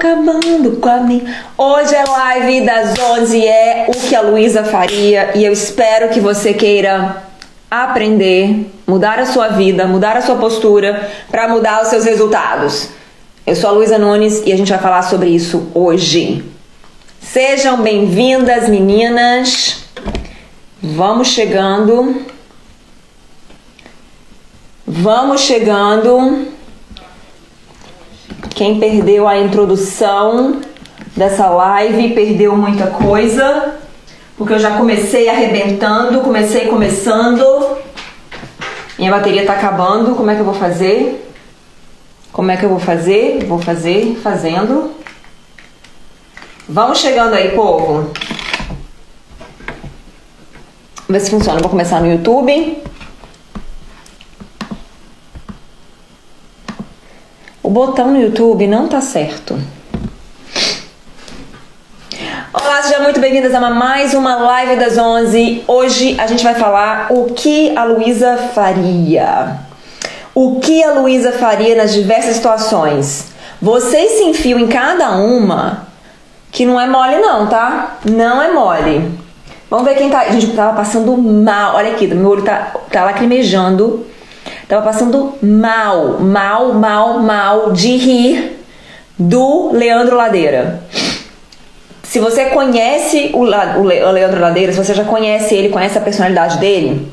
[0.00, 1.22] acabando com a mim.
[1.58, 6.18] Hoje é live das 11, é o que a Luísa faria e eu espero que
[6.18, 7.22] você queira
[7.70, 12.88] aprender, mudar a sua vida, mudar a sua postura para mudar os seus resultados.
[13.46, 16.42] Eu sou a Luísa Nunes e a gente vai falar sobre isso hoje.
[17.20, 19.84] Sejam bem-vindas, meninas.
[20.82, 22.24] Vamos chegando.
[24.86, 26.48] Vamos chegando.
[28.54, 30.60] Quem perdeu a introdução
[31.16, 33.74] dessa live perdeu muita coisa,
[34.36, 37.78] porque eu já comecei arrebentando, comecei começando.
[38.98, 41.26] Minha bateria tá acabando, como é que eu vou fazer?
[42.32, 43.44] Como é que eu vou fazer?
[43.46, 44.92] Vou fazer fazendo.
[46.68, 48.10] Vamos chegando aí, povo.
[50.94, 51.60] Vamos ver se funciona.
[51.60, 52.82] Vou começar no YouTube.
[57.62, 59.60] O botão no YouTube não tá certo.
[62.54, 65.64] Olá, sejam muito bem-vindas a mais uma live das 11.
[65.68, 69.58] Hoje a gente vai falar o que a Luísa faria.
[70.34, 73.26] O que a Luísa faria nas diversas situações.
[73.60, 75.86] Vocês se enfiam em cada uma
[76.50, 77.98] que não é mole não, tá?
[78.10, 79.20] Não é mole.
[79.68, 80.24] Vamos ver quem tá...
[80.30, 81.76] Gente, eu tava passando mal.
[81.76, 84.06] Olha aqui, meu olho tá, tá lacrimejando
[84.70, 88.56] Tava passando mal, mal, mal, mal de rir
[89.18, 90.80] do Leandro Ladeira.
[92.04, 97.10] Se você conhece o, Leandro Ladeira, se você já conhece ele, conhece a personalidade dele,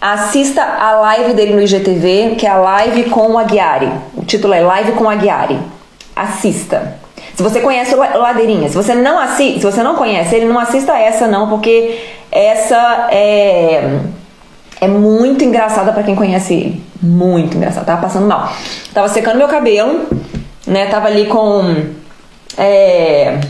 [0.00, 3.92] assista a live dele no IGTV, que é a live com o Aguiari.
[4.16, 5.58] O título é Live com o Aguiari.
[6.16, 6.94] Assista.
[7.34, 10.58] Se você conhece o Ladeirinha, se você não assiste, se você não conhece ele, não
[10.58, 12.00] assista essa não, porque
[12.32, 14.00] essa é
[14.80, 16.82] é muito engraçada para quem conhece ele.
[17.02, 17.86] Muito engraçada.
[17.86, 18.52] Tava passando mal.
[18.94, 20.06] Tava secando meu cabelo,
[20.66, 20.86] né?
[20.86, 21.84] Tava ali com
[22.56, 23.40] é,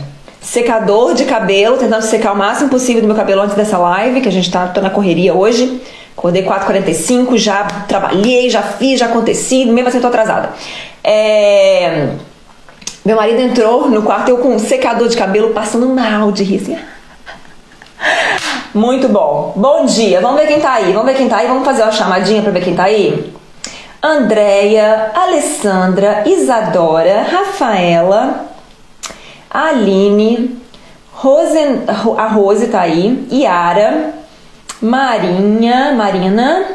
[0.41, 4.27] secador de cabelo, tentando secar o máximo possível do meu cabelo antes dessa live, que
[4.27, 5.81] a gente tá, tá na correria hoje.
[6.17, 10.49] Acordei 4h45, já trabalhei, já fiz, já aconteci, mesmo assim tô atrasada.
[11.03, 12.09] É,
[13.03, 16.57] meu marido entrou no quarto, eu com um secador de cabelo, passando mal de rir,
[16.57, 16.77] assim.
[18.73, 19.51] Muito bom.
[19.55, 20.21] Bom dia.
[20.21, 20.93] Vamos ver quem tá aí.
[20.93, 21.47] Vamos ver quem tá aí.
[21.47, 23.33] Vamos fazer uma chamadinha para ver quem tá aí.
[24.01, 28.45] Andréia, Alessandra, Isadora, Rafaela,
[29.49, 30.57] Aline,
[31.13, 31.83] Rosen,
[32.17, 34.15] a Rose tá aí, Yara,
[34.81, 36.65] Marinha, Marina,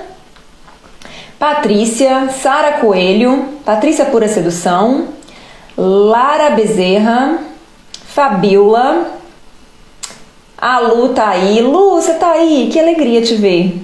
[1.36, 5.08] Patrícia, Sara Coelho, Patrícia Pura Sedução,
[5.76, 7.38] Lara Bezerra,
[8.06, 9.06] Fabiola,
[10.59, 11.61] a Lu tá aí.
[11.61, 12.69] Lu, você tá aí?
[12.72, 13.78] Que alegria te ver.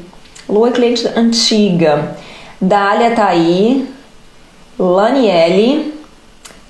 [0.48, 2.16] Lu é cliente antiga.
[2.60, 3.86] Dália tá aí.
[4.78, 5.94] Laniele.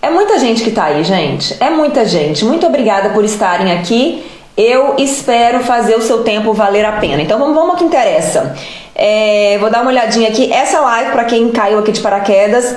[0.00, 1.56] É muita gente que tá aí, gente.
[1.60, 2.44] É muita gente.
[2.44, 4.24] Muito obrigada por estarem aqui.
[4.56, 7.22] Eu espero fazer o seu tempo valer a pena.
[7.22, 8.56] Então vamos, vamos ao que interessa.
[8.94, 10.52] É, vou dar uma olhadinha aqui.
[10.52, 12.76] Essa live, para quem caiu aqui de paraquedas,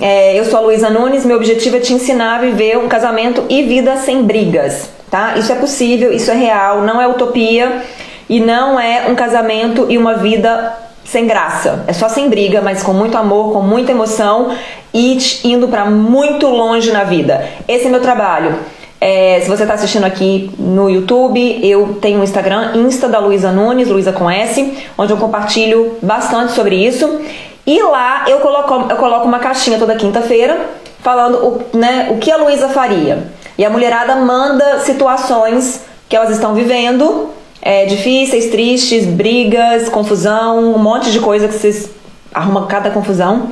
[0.00, 1.24] é, eu sou a Luísa Nunes.
[1.24, 5.38] Meu objetivo é te ensinar a viver um casamento e vida sem brigas tá?
[5.38, 7.84] Isso é possível, isso é real, não é utopia
[8.28, 10.72] e não é um casamento e uma vida
[11.04, 11.84] sem graça.
[11.86, 14.50] É só sem briga, mas com muito amor, com muita emoção
[14.92, 17.48] e indo para muito longe na vida.
[17.68, 18.56] Esse é meu trabalho.
[19.00, 23.52] É, se você está assistindo aqui no YouTube, eu tenho um Instagram, Insta da Luísa
[23.52, 27.20] Nunes, Luísa com S, onde eu compartilho bastante sobre isso.
[27.64, 30.58] E lá eu coloco, eu coloco uma caixinha toda quinta-feira
[30.98, 33.22] falando o, né, o que a Luísa faria.
[33.56, 37.30] E a mulherada manda situações que elas estão vivendo,
[37.62, 41.90] é, difíceis, tristes, brigas, confusão, um monte de coisa que vocês
[42.32, 43.50] arrumam cada confusão.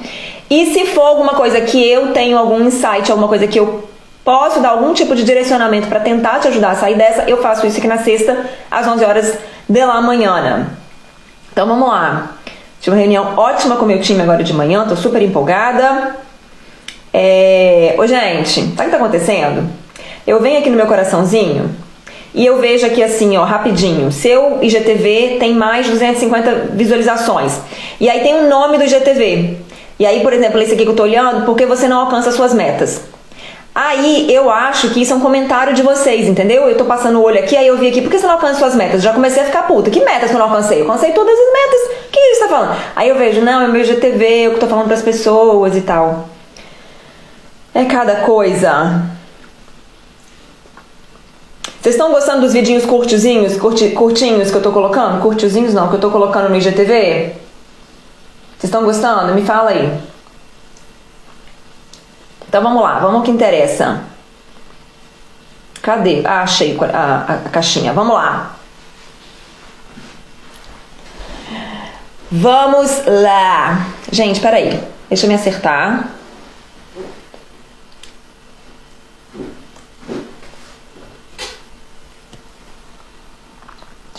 [0.50, 3.88] E se for alguma coisa que eu tenho algum insight, alguma coisa que eu
[4.24, 7.66] posso dar algum tipo de direcionamento para tentar te ajudar a sair dessa, eu faço
[7.66, 10.68] isso aqui na sexta, às 11 horas da manhã.
[11.52, 12.32] Então vamos lá.
[12.80, 16.16] Tive uma reunião ótima com o meu time agora de manhã, tô super empolgada.
[17.14, 17.94] É...
[17.98, 19.81] Ô, gente, sabe o que tá acontecendo?
[20.26, 21.70] Eu venho aqui no meu coraçãozinho
[22.34, 24.10] e eu vejo aqui assim, ó, rapidinho.
[24.10, 27.58] Seu IGTV tem mais de 250 visualizações.
[28.00, 29.58] E aí tem o nome do IGTV.
[29.98, 32.34] E aí, por exemplo, esse aqui que eu tô olhando, porque você não alcança as
[32.34, 33.02] suas metas.
[33.74, 36.68] Aí eu acho que isso é um comentário de vocês, entendeu?
[36.68, 38.58] Eu tô passando o olho aqui, aí eu vi aqui, por que você não alcança
[38.58, 39.02] suas metas?
[39.02, 39.90] Já comecei a ficar puta.
[39.90, 40.80] Que metas que eu não alcancei?
[40.80, 41.96] Eu alcancei todas as metas.
[42.06, 42.76] O que isso tá falando?
[42.94, 46.28] Aí eu vejo, não, é meu IGTV, eu que tô falando pras pessoas e tal.
[47.74, 49.02] É cada coisa.
[51.82, 55.20] Vocês estão gostando dos vidinhos curtizinhos, curti, curtinhos que eu tô colocando?
[55.20, 57.32] Curtiozinhos não, que eu tô colocando no IGTV?
[58.56, 59.34] Vocês estão gostando?
[59.34, 60.00] Me fala aí.
[62.48, 64.00] Então vamos lá, vamos ao que interessa.
[65.82, 66.22] Cadê?
[66.24, 67.92] Ah, achei a, a, a caixinha.
[67.92, 68.54] Vamos lá.
[72.30, 73.88] Vamos lá.
[74.12, 74.80] Gente, peraí.
[75.08, 76.08] Deixa eu me acertar.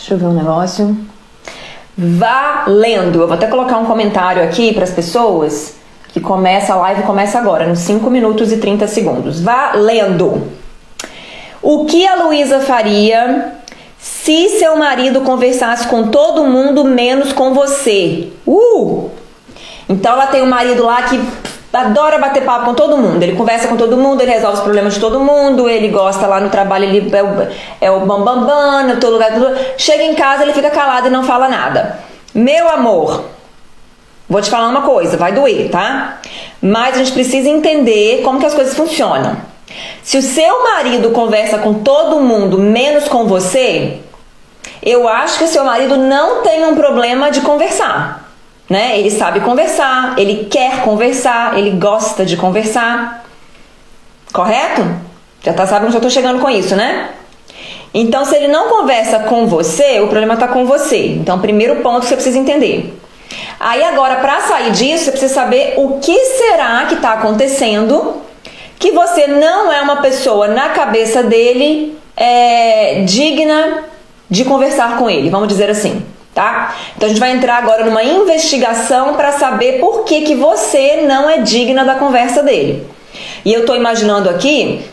[0.04, 0.94] Deixa eu ver um negócio.
[1.96, 3.22] Valendo!
[3.22, 5.76] Eu vou até colocar um comentário aqui para as pessoas
[6.08, 9.40] que começa a live começa agora, nos 5 minutos e 30 segundos.
[9.40, 10.46] Valendo!
[11.62, 13.54] O que a Luísa faria
[13.98, 18.28] se seu marido conversasse com todo mundo menos com você?
[18.46, 19.08] Uh!
[19.88, 21.18] Então ela tem um marido lá que
[21.80, 23.22] adora bater papo com todo mundo.
[23.22, 26.40] Ele conversa com todo mundo, ele resolve os problemas de todo mundo, ele gosta lá
[26.40, 27.48] no trabalho, ele é o,
[27.80, 29.32] é o bam, bam, todo lugar.
[29.76, 31.98] Chega em casa, ele fica calado e não fala nada.
[32.34, 33.24] Meu amor,
[34.28, 36.20] vou te falar uma coisa, vai doer, tá?
[36.60, 39.36] Mas a gente precisa entender como que as coisas funcionam.
[40.02, 44.00] Se o seu marido conversa com todo mundo menos com você,
[44.82, 48.23] eu acho que seu marido não tem um problema de conversar
[48.68, 48.98] né?
[48.98, 53.24] Ele sabe conversar, ele quer conversar, ele gosta de conversar.
[54.32, 54.82] Correto?
[55.42, 57.10] Já tá sabendo onde eu tô chegando com isso, né?
[57.92, 61.06] Então, se ele não conversa com você, o problema tá com você.
[61.08, 62.98] Então, primeiro ponto que você precisa entender.
[63.60, 68.22] Aí agora, para sair disso, você precisa saber o que será que está acontecendo
[68.78, 73.84] que você não é uma pessoa na cabeça dele é, digna
[74.28, 76.04] de conversar com ele, vamos dizer assim
[76.34, 76.74] tá?
[76.96, 81.30] Então a gente vai entrar agora numa investigação para saber por que, que você não
[81.30, 82.86] é digna da conversa dele.
[83.44, 84.84] E eu estou imaginando aqui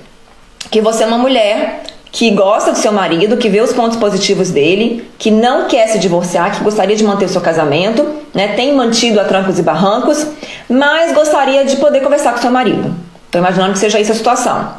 [0.70, 4.52] que você é uma mulher que gosta do seu marido, que vê os pontos positivos
[4.52, 8.50] dele, que não quer se divorciar, que gostaria de manter o seu casamento, né?
[8.50, 10.28] Tem mantido a trancos e barrancos,
[10.70, 12.94] mas gostaria de poder conversar com seu marido.
[13.26, 14.74] Estou imaginando que seja isso a situação.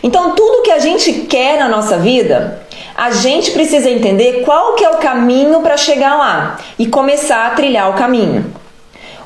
[0.00, 2.62] Então, tudo que a gente quer na nossa vida,
[2.96, 7.50] a gente precisa entender qual que é o caminho para chegar lá e começar a
[7.50, 8.54] trilhar o caminho.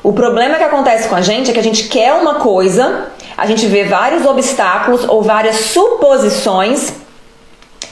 [0.03, 3.07] O problema que acontece com a gente é que a gente quer uma coisa,
[3.37, 6.93] a gente vê vários obstáculos ou várias suposições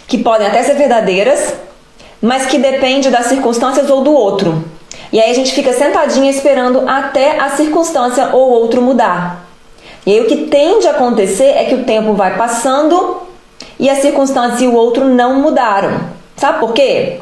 [0.05, 1.53] que podem até ser verdadeiras,
[2.21, 4.65] mas que depende das circunstâncias ou do outro.
[5.13, 9.47] E aí a gente fica sentadinha esperando até a circunstância ou outro mudar.
[10.05, 13.28] E aí o que tende a acontecer é que o tempo vai passando
[13.79, 16.01] e a circunstância e o outro não mudaram.
[16.35, 17.19] Sabe por quê?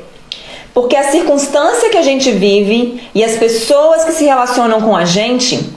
[0.73, 5.05] Porque a circunstância que a gente vive e as pessoas que se relacionam com a
[5.05, 5.71] gente,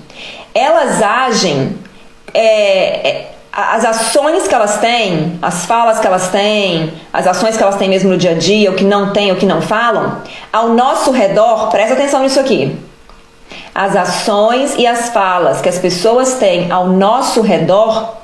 [0.54, 1.76] elas agem,
[2.34, 7.62] é, é, as ações que elas têm, as falas que elas têm, as ações que
[7.62, 10.22] elas têm mesmo no dia a dia, o que não têm, o que não falam,
[10.52, 12.78] ao nosso redor, presta atenção nisso aqui.
[13.74, 18.19] As ações e as falas que as pessoas têm ao nosso redor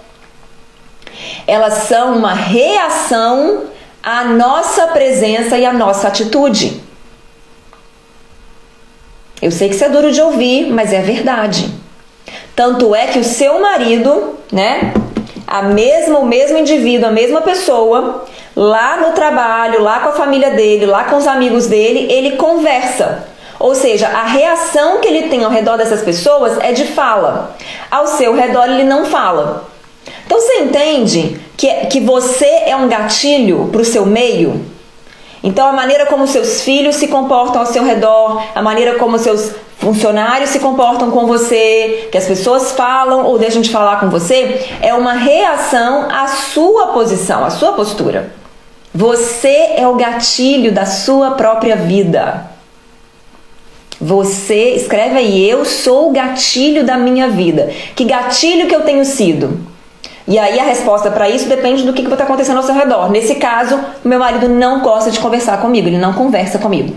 [1.47, 3.65] elas são uma reação
[4.03, 6.83] à nossa presença e à nossa atitude.
[9.41, 11.71] Eu sei que isso é duro de ouvir, mas é verdade.
[12.55, 14.95] Tanto é que o seu marido, né,
[15.47, 18.25] a mesma, o mesmo indivíduo, a mesma pessoa,
[18.57, 23.27] lá no trabalho, lá com a família dele, lá com os amigos dele, ele conversa.
[23.59, 27.55] Ou seja, a reação que ele tem ao redor dessas pessoas é de fala.
[27.91, 29.76] Ao seu redor ele não fala.
[30.25, 34.65] Então você entende que, que você é um gatilho para o seu meio?
[35.43, 39.55] Então a maneira como seus filhos se comportam ao seu redor, a maneira como seus
[39.79, 44.67] funcionários se comportam com você, que as pessoas falam ou deixam de falar com você,
[44.81, 48.33] é uma reação à sua posição, à sua postura.
[48.95, 52.51] Você é o gatilho da sua própria vida.
[54.01, 57.71] Você escreve aí, eu sou o gatilho da minha vida.
[57.95, 59.76] Que gatilho que eu tenho sido?
[60.29, 63.11] E aí a resposta para isso depende do que está acontecendo ao seu redor.
[63.11, 66.97] Nesse caso, meu marido não gosta de conversar comigo, ele não conversa comigo.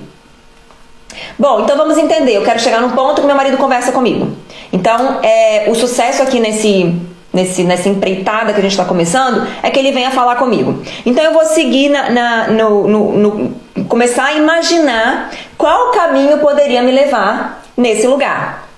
[1.38, 2.36] Bom, então vamos entender.
[2.36, 4.36] Eu quero chegar num ponto que meu marido conversa comigo.
[4.71, 6.95] Então, é, o sucesso aqui nesse,
[7.31, 10.81] nesse, nessa empreitada que a gente está começando é que ele venha falar comigo.
[11.05, 13.55] Então, eu vou seguir na, na no, no, no,
[13.86, 18.68] começar a imaginar qual caminho poderia me levar nesse lugar.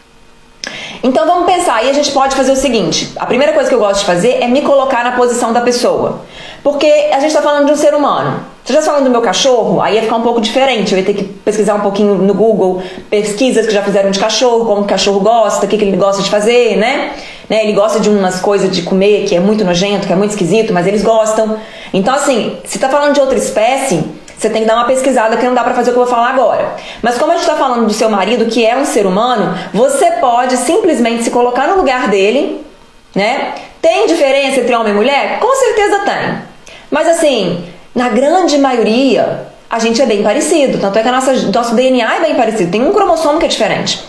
[1.03, 3.79] Então vamos pensar, e a gente pode fazer o seguinte: a primeira coisa que eu
[3.79, 6.21] gosto de fazer é me colocar na posição da pessoa.
[6.63, 8.45] Porque a gente está falando de um ser humano.
[8.63, 10.93] Se eu já falando do meu cachorro, aí ia ficar um pouco diferente.
[10.93, 14.65] Eu ia ter que pesquisar um pouquinho no Google, pesquisas que já fizeram de cachorro,
[14.65, 17.13] como o cachorro gosta, o que, que ele gosta de fazer, né?
[17.49, 17.63] né?
[17.63, 20.71] Ele gosta de umas coisas de comer que é muito nojento, que é muito esquisito,
[20.71, 21.57] mas eles gostam.
[21.91, 24.03] Então, assim, se está falando de outra espécie,
[24.41, 26.11] você tem que dar uma pesquisada que não dá para fazer o que eu vou
[26.11, 26.75] falar agora.
[26.99, 30.13] Mas como a gente está falando do seu marido, que é um ser humano, você
[30.13, 32.65] pode simplesmente se colocar no lugar dele,
[33.13, 33.53] né?
[33.79, 35.39] Tem diferença entre homem e mulher?
[35.39, 36.41] Com certeza tem.
[36.89, 40.79] Mas assim, na grande maioria, a gente é bem parecido.
[40.79, 42.71] Tanto é que a nossa, nosso DNA é bem parecido.
[42.71, 44.03] Tem um cromossomo que é diferente.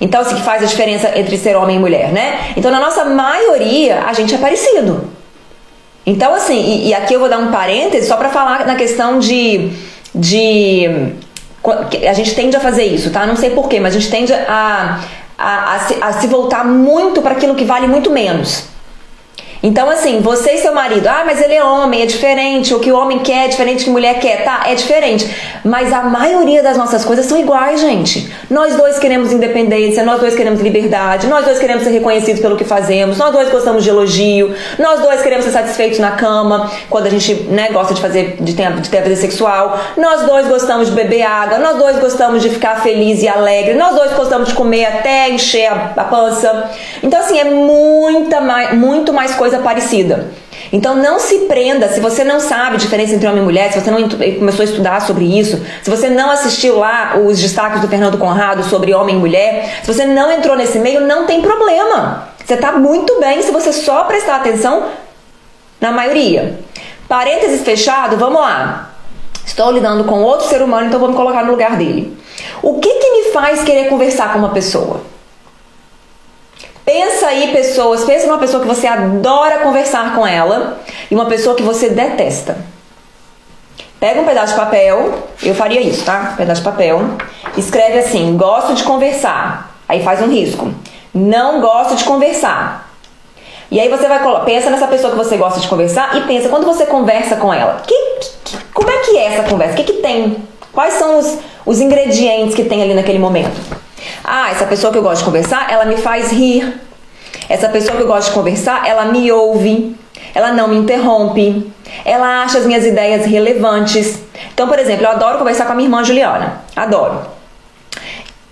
[0.00, 2.52] Então, isso que faz a diferença entre ser homem e mulher, né?
[2.56, 5.10] Então, na nossa maioria, a gente é parecido.
[6.04, 9.18] Então, assim, e, e aqui eu vou dar um parêntese só para falar na questão
[9.18, 9.70] de,
[10.14, 11.12] de.
[12.08, 13.24] A gente tende a fazer isso, tá?
[13.26, 15.00] Não sei porquê, mas a gente tende a,
[15.38, 18.71] a, a, se, a se voltar muito para aquilo que vale muito menos.
[19.62, 22.90] Então, assim, você e seu marido, ah, mas ele é homem, é diferente, o que
[22.90, 24.64] o homem quer é diferente do que mulher quer, tá?
[24.66, 25.32] É diferente.
[25.64, 28.32] Mas a maioria das nossas coisas são iguais, gente.
[28.50, 32.64] Nós dois queremos independência, nós dois queremos liberdade, nós dois queremos ser reconhecidos pelo que
[32.64, 37.10] fazemos, nós dois gostamos de elogio, nós dois queremos ser satisfeitos na cama, quando a
[37.10, 40.88] gente né, gosta de fazer, de ter, de ter a vida sexual, nós dois gostamos
[40.88, 44.54] de beber água, nós dois gostamos de ficar feliz e alegre, nós dois gostamos de
[44.54, 46.70] comer até encher a, a pança.
[47.00, 50.28] Então, assim, é muita mais, muito mais coisa coisa parecida.
[50.72, 53.80] Então não se prenda, se você não sabe a diferença entre homem e mulher, se
[53.80, 57.88] você não começou a estudar sobre isso, se você não assistiu lá os destaques do
[57.88, 62.28] Fernando Conrado sobre homem e mulher, se você não entrou nesse meio, não tem problema.
[62.44, 64.84] Você está muito bem se você só prestar atenção
[65.80, 66.58] na maioria.
[67.06, 68.90] Parênteses fechado, vamos lá.
[69.44, 72.16] Estou lidando com outro ser humano, então vou me colocar no lugar dele.
[72.62, 75.11] O que, que me faz querer conversar com uma pessoa?
[77.22, 81.54] Pensa aí pessoas, pensa numa pessoa que você adora conversar com ela e uma pessoa
[81.54, 82.56] que você detesta.
[84.00, 86.30] Pega um pedaço de papel, eu faria isso, tá?
[86.32, 87.00] Um pedaço de papel,
[87.56, 89.72] escreve assim: gosto de conversar.
[89.88, 90.74] Aí faz um risco.
[91.14, 92.90] Não gosto de conversar.
[93.70, 96.66] E aí você vai pensa nessa pessoa que você gosta de conversar e pensa quando
[96.66, 97.94] você conversa com ela, que,
[98.44, 99.74] que, como é que é essa conversa?
[99.74, 100.38] O que, que tem?
[100.72, 103.60] Quais são os, os ingredientes que tem ali naquele momento?
[104.24, 106.81] Ah, essa pessoa que eu gosto de conversar, ela me faz rir.
[107.52, 109.94] Essa pessoa que eu gosto de conversar, ela me ouve.
[110.34, 111.70] Ela não me interrompe.
[112.02, 114.20] Ela acha as minhas ideias relevantes.
[114.54, 116.62] Então, por exemplo, eu adoro conversar com a minha irmã Juliana.
[116.74, 117.20] Adoro.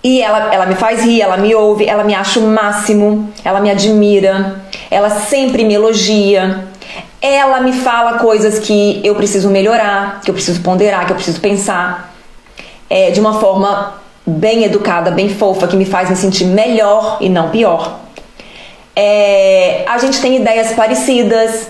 [0.03, 3.59] E ela, ela me faz rir, ela me ouve, ela me acha o máximo, ela
[3.59, 6.65] me admira, ela sempre me elogia.
[7.19, 11.41] Ela me fala coisas que eu preciso melhorar, que eu preciso ponderar, que eu preciso
[11.41, 12.13] pensar.
[12.87, 13.95] É, de uma forma
[14.27, 18.00] bem educada, bem fofa, que me faz me sentir melhor e não pior.
[18.95, 21.69] É, a gente tem ideias parecidas.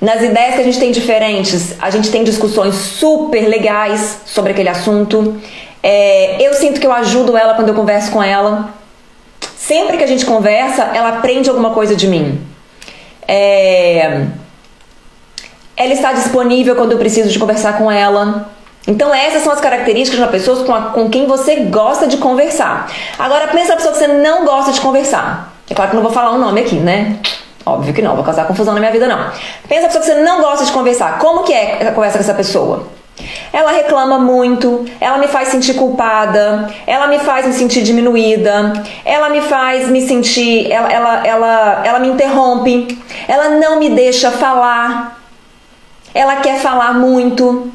[0.00, 4.68] Nas ideias que a gente tem diferentes, a gente tem discussões super legais sobre aquele
[4.68, 5.38] assunto.
[5.82, 8.70] É, eu sinto que eu ajudo ela quando eu converso com ela.
[9.56, 12.40] Sempre que a gente conversa, ela aprende alguma coisa de mim.
[13.28, 14.26] É,
[15.76, 18.50] ela está disponível quando eu preciso de conversar com ela.
[18.86, 22.16] Então essas são as características de uma pessoa com, a, com quem você gosta de
[22.16, 22.90] conversar.
[23.18, 25.49] Agora pensa na pessoa que você não gosta de conversar.
[25.70, 27.16] É claro que não vou falar um nome aqui, né?
[27.64, 29.30] Óbvio que não, vou causar confusão na minha vida não.
[29.68, 31.18] Pensa na pessoa que você não gosta de conversar.
[31.20, 32.88] Como que é a conversa com essa pessoa?
[33.52, 38.72] Ela reclama muito, ela me faz sentir culpada, ela me faz me sentir diminuída,
[39.04, 42.98] ela me faz me sentir, ela, ela, ela, ela me interrompe,
[43.28, 45.20] ela não me deixa falar,
[46.14, 47.70] ela quer falar muito.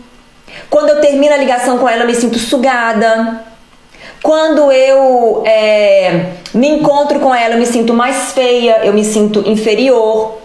[0.70, 3.55] Quando eu termino a ligação com ela, eu me sinto sugada.
[4.26, 9.48] Quando eu é, me encontro com ela, eu me sinto mais feia, eu me sinto
[9.48, 10.40] inferior.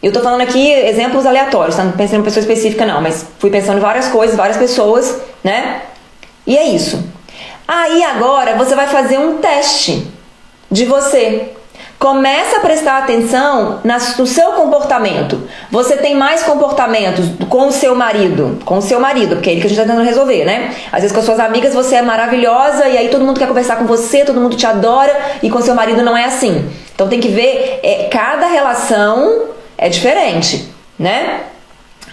[0.00, 1.82] Eu tô falando aqui exemplos aleatórios, tá?
[1.82, 5.82] não pensei em pessoa específica não, mas fui pensando em várias coisas, várias pessoas, né?
[6.46, 7.02] E é isso.
[7.66, 10.06] Aí agora você vai fazer um teste
[10.70, 11.50] de você.
[11.98, 13.80] Começa a prestar atenção
[14.18, 15.42] no seu comportamento.
[15.70, 19.60] Você tem mais comportamentos com o seu marido, com o seu marido, porque é ele
[19.60, 20.74] que a gente está tentando resolver, né?
[20.92, 23.76] Às vezes com as suas amigas você é maravilhosa e aí todo mundo quer conversar
[23.76, 26.68] com você, todo mundo te adora e com seu marido não é assim.
[26.94, 29.46] Então tem que ver, é, cada relação
[29.78, 31.40] é diferente, né?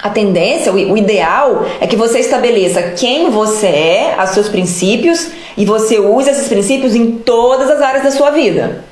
[0.02, 5.66] A tendência, o ideal é que você estabeleça quem você é, os seus princípios e
[5.66, 8.90] você use esses princípios em todas as áreas da sua vida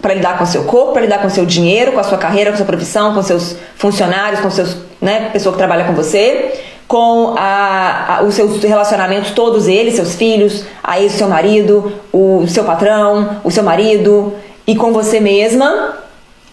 [0.00, 2.18] para lidar com o seu corpo, para lidar com o seu dinheiro, com a sua
[2.18, 5.94] carreira, com a sua profissão, com seus funcionários, com seus, né, pessoa que trabalha com
[5.94, 6.52] você,
[6.86, 12.46] com a, a, os seus relacionamentos, todos eles, seus filhos, aí o seu marido, o
[12.46, 14.34] seu patrão, o seu marido
[14.66, 15.96] e com você mesma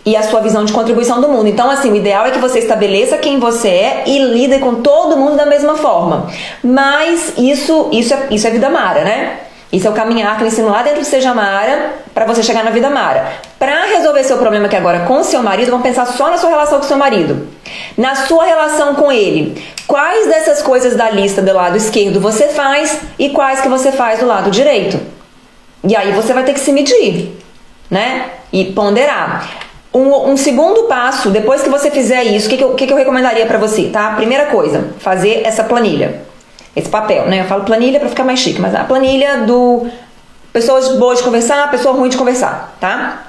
[0.05, 1.47] e a sua visão de contribuição do mundo.
[1.47, 5.15] Então, assim, o ideal é que você estabeleça quem você é e lide com todo
[5.15, 6.27] mundo da mesma forma.
[6.63, 9.39] Mas isso, isso é, isso é vida mara, né?
[9.73, 12.63] Isso é o caminhar que eu ensino lá dentro do Seja Mara para você chegar
[12.63, 13.33] na vida Mara.
[13.57, 16.79] Para resolver seu problema aqui agora com seu marido, vamos pensar só na sua relação
[16.79, 17.47] com seu marido.
[17.97, 22.99] Na sua relação com ele, quais dessas coisas da lista do lado esquerdo você faz
[23.17, 24.99] e quais que você faz do lado direito?
[25.83, 27.31] E aí você vai ter que se medir,
[27.89, 28.29] né?
[28.51, 29.49] E ponderar.
[29.91, 32.93] Um, um, segundo passo, depois que você fizer isso, o que, que, eu, que, que
[32.93, 34.11] eu recomendaria para você, tá?
[34.11, 36.21] Primeira coisa, fazer essa planilha,
[36.75, 37.41] esse papel, né?
[37.41, 39.87] Eu falo planilha para ficar mais chique, mas a planilha do
[40.51, 43.27] pessoas boas de conversar, pessoa ruim de conversar, tá?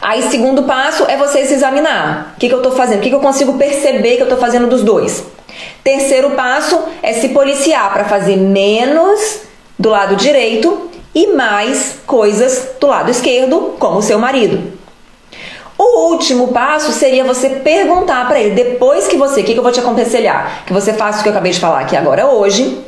[0.00, 2.32] Aí, segundo passo é você se examinar.
[2.34, 2.98] O que, que eu estou fazendo?
[2.98, 5.24] O que, que eu consigo perceber que eu estou fazendo dos dois?
[5.84, 9.42] Terceiro passo é se policiar para fazer menos
[9.78, 14.81] do lado direito e mais coisas do lado esquerdo, como o seu marido.
[15.84, 19.64] O último passo seria você perguntar para ele, depois que você, o que, que eu
[19.64, 20.62] vou te aconselhar?
[20.64, 22.78] Que você faça o que eu acabei de falar aqui agora hoje,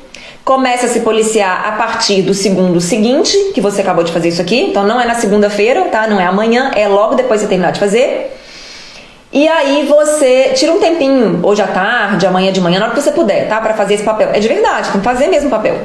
[0.44, 4.40] comece a se policiar a partir do segundo seguinte, que você acabou de fazer isso
[4.40, 4.60] aqui.
[4.60, 6.06] Então não é na segunda-feira, tá?
[6.06, 8.32] Não é amanhã, é logo depois de você terminar de fazer.
[9.32, 13.02] E aí você tira um tempinho, hoje à tarde, amanhã de manhã, na hora que
[13.02, 13.60] você puder, tá?
[13.60, 14.30] Para fazer esse papel.
[14.32, 15.80] É de verdade, tem que fazer mesmo o papel.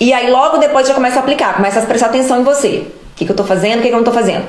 [0.00, 2.86] E aí logo depois já começa a aplicar, começa a prestar atenção em você.
[3.12, 4.46] O que, que eu tô fazendo, o que, que eu não tô fazendo.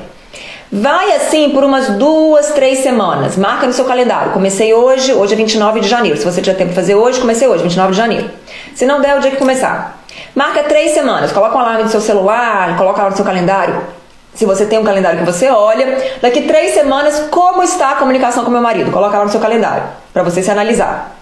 [0.71, 3.37] Vai assim por umas duas, três semanas.
[3.37, 4.31] Marca no seu calendário.
[4.33, 6.17] Comecei hoje, hoje é 29 de janeiro.
[6.17, 8.29] Se você tiver tempo de fazer hoje, comecei hoje, 29 de janeiro.
[8.75, 10.03] Se não der, é o dia que começar.
[10.35, 11.31] Marca três semanas.
[11.31, 13.97] Coloca um alarme no seu celular, coloca lá no seu calendário
[14.37, 18.45] se você tem um calendário que você olha, daqui três semanas, como está a comunicação
[18.45, 18.91] com meu marido?
[18.91, 19.83] Coloca lá no seu calendário,
[20.13, 21.17] para você se analisar.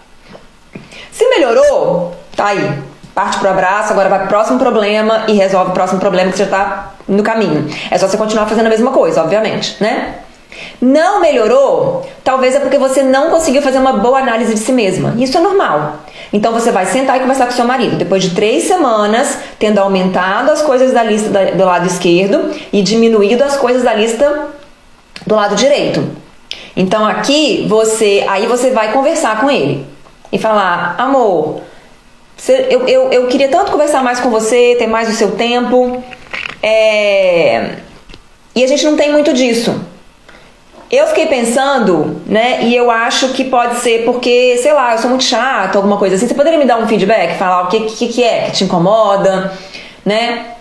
[1.14, 2.78] Se melhorou, tá aí.
[3.15, 6.48] Parte pro abraço, agora vai pro próximo problema e resolve o próximo problema que já
[6.48, 7.65] tá no caminho.
[7.89, 10.15] É só você continuar fazendo a mesma coisa, obviamente, né?
[10.81, 12.05] Não melhorou?
[12.25, 15.13] Talvez é porque você não conseguiu fazer uma boa análise de si mesma.
[15.17, 16.00] Isso é normal.
[16.34, 17.95] Então você vai sentar e conversar com seu marido.
[17.95, 23.45] Depois de três semanas, tendo aumentado as coisas da lista do lado esquerdo e diminuído
[23.45, 24.50] as coisas da lista
[25.25, 26.05] do lado direito.
[26.75, 29.86] Então aqui você, aí você vai conversar com ele
[30.31, 31.62] e falar, amor,
[32.70, 36.04] eu, eu, eu queria tanto conversar mais com você, ter mais o seu tempo,
[36.62, 37.77] é...
[38.56, 39.80] e a gente não tem muito disso.
[40.92, 42.63] Eu fiquei pensando, né?
[42.63, 46.15] E eu acho que pode ser porque, sei lá, eu sou muito chata, alguma coisa
[46.15, 46.27] assim.
[46.27, 49.51] Você poderia me dar um feedback, falar o que, que, que é que te incomoda,
[50.05, 50.51] né?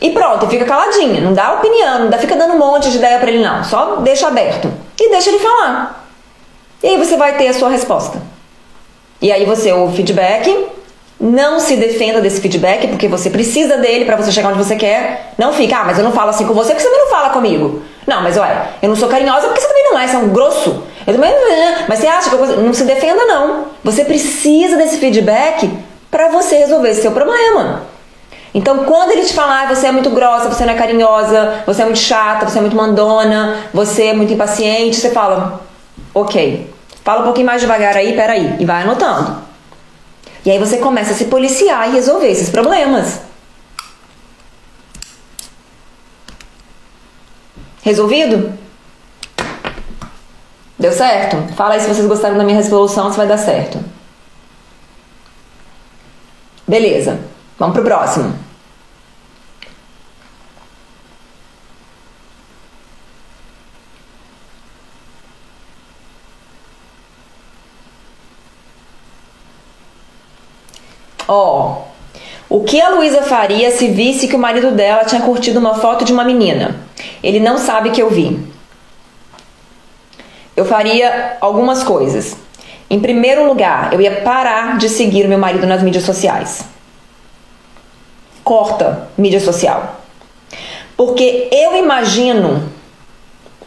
[0.00, 3.18] E pronto, fica caladinha, não dá opinião, não dá, fica dando um monte de ideia
[3.18, 3.62] para ele, não.
[3.62, 6.08] Só deixa aberto e deixa ele falar.
[6.82, 8.20] E aí você vai ter a sua resposta.
[9.20, 10.66] E aí você o feedback,
[11.20, 15.32] não se defenda desse feedback, porque você precisa dele para você chegar onde você quer.
[15.38, 17.30] Não fica, ah, mas eu não falo assim com você porque você também não fala
[17.30, 17.82] comigo.
[18.06, 20.28] Não, mas olha, eu não sou carinhosa porque você também não é, você é um
[20.28, 20.82] grosso.
[21.06, 21.32] Eu também,
[21.88, 23.66] mas você acha que eu não se defenda não.
[23.82, 25.70] Você precisa desse feedback
[26.10, 27.82] para você resolver esse seu problema.
[28.54, 31.82] Então, quando ele te falar, ah, você é muito grossa, você não é carinhosa, você
[31.82, 35.60] é muito chata, você é muito mandona, você é muito impaciente, você fala,
[36.14, 36.72] ok,
[37.02, 39.42] fala um pouquinho mais devagar aí, peraí, e vai anotando.
[40.44, 43.20] E aí você começa a se policiar e resolver esses problemas.
[47.82, 48.52] Resolvido?
[50.78, 51.54] Deu certo?
[51.54, 53.82] Fala aí se vocês gostaram da minha resolução, se vai dar certo.
[56.66, 57.20] Beleza,
[57.58, 58.43] vamos pro próximo.
[71.26, 71.82] Ó,
[72.50, 75.74] oh, o que a Luísa faria se visse que o marido dela tinha curtido uma
[75.74, 76.76] foto de uma menina?
[77.22, 78.38] Ele não sabe que eu vi.
[80.56, 82.36] Eu faria algumas coisas.
[82.88, 86.64] Em primeiro lugar, eu ia parar de seguir meu marido nas mídias sociais.
[88.44, 90.00] Corta mídia social.
[90.96, 92.70] Porque eu imagino,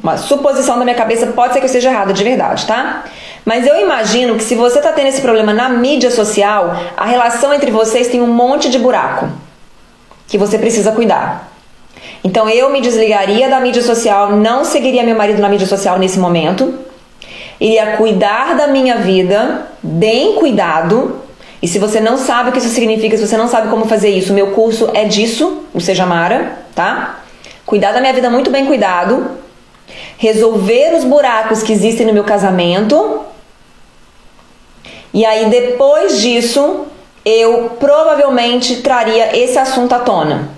[0.01, 3.03] uma suposição da minha cabeça, pode ser que eu esteja errada de verdade, tá?
[3.47, 7.53] Mas eu imagino que se você está tendo esse problema na mídia social, a relação
[7.53, 9.29] entre vocês tem um monte de buraco
[10.27, 11.49] que você precisa cuidar.
[12.21, 16.19] Então eu me desligaria da mídia social, não seguiria meu marido na mídia social nesse
[16.19, 16.77] momento,
[17.57, 21.21] iria cuidar da minha vida, bem cuidado.
[21.61, 24.09] E se você não sabe o que isso significa, se você não sabe como fazer
[24.09, 27.21] isso, meu curso é disso, o Seja Mara, tá?
[27.65, 29.25] Cuidar da minha vida muito bem cuidado,
[30.17, 33.21] resolver os buracos que existem no meu casamento.
[35.17, 36.85] E aí depois disso,
[37.25, 40.49] eu provavelmente traria esse assunto à tona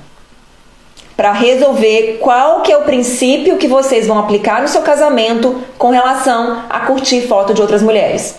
[1.15, 5.91] para resolver qual que é o princípio que vocês vão aplicar no seu casamento com
[5.91, 8.38] relação a curtir foto de outras mulheres.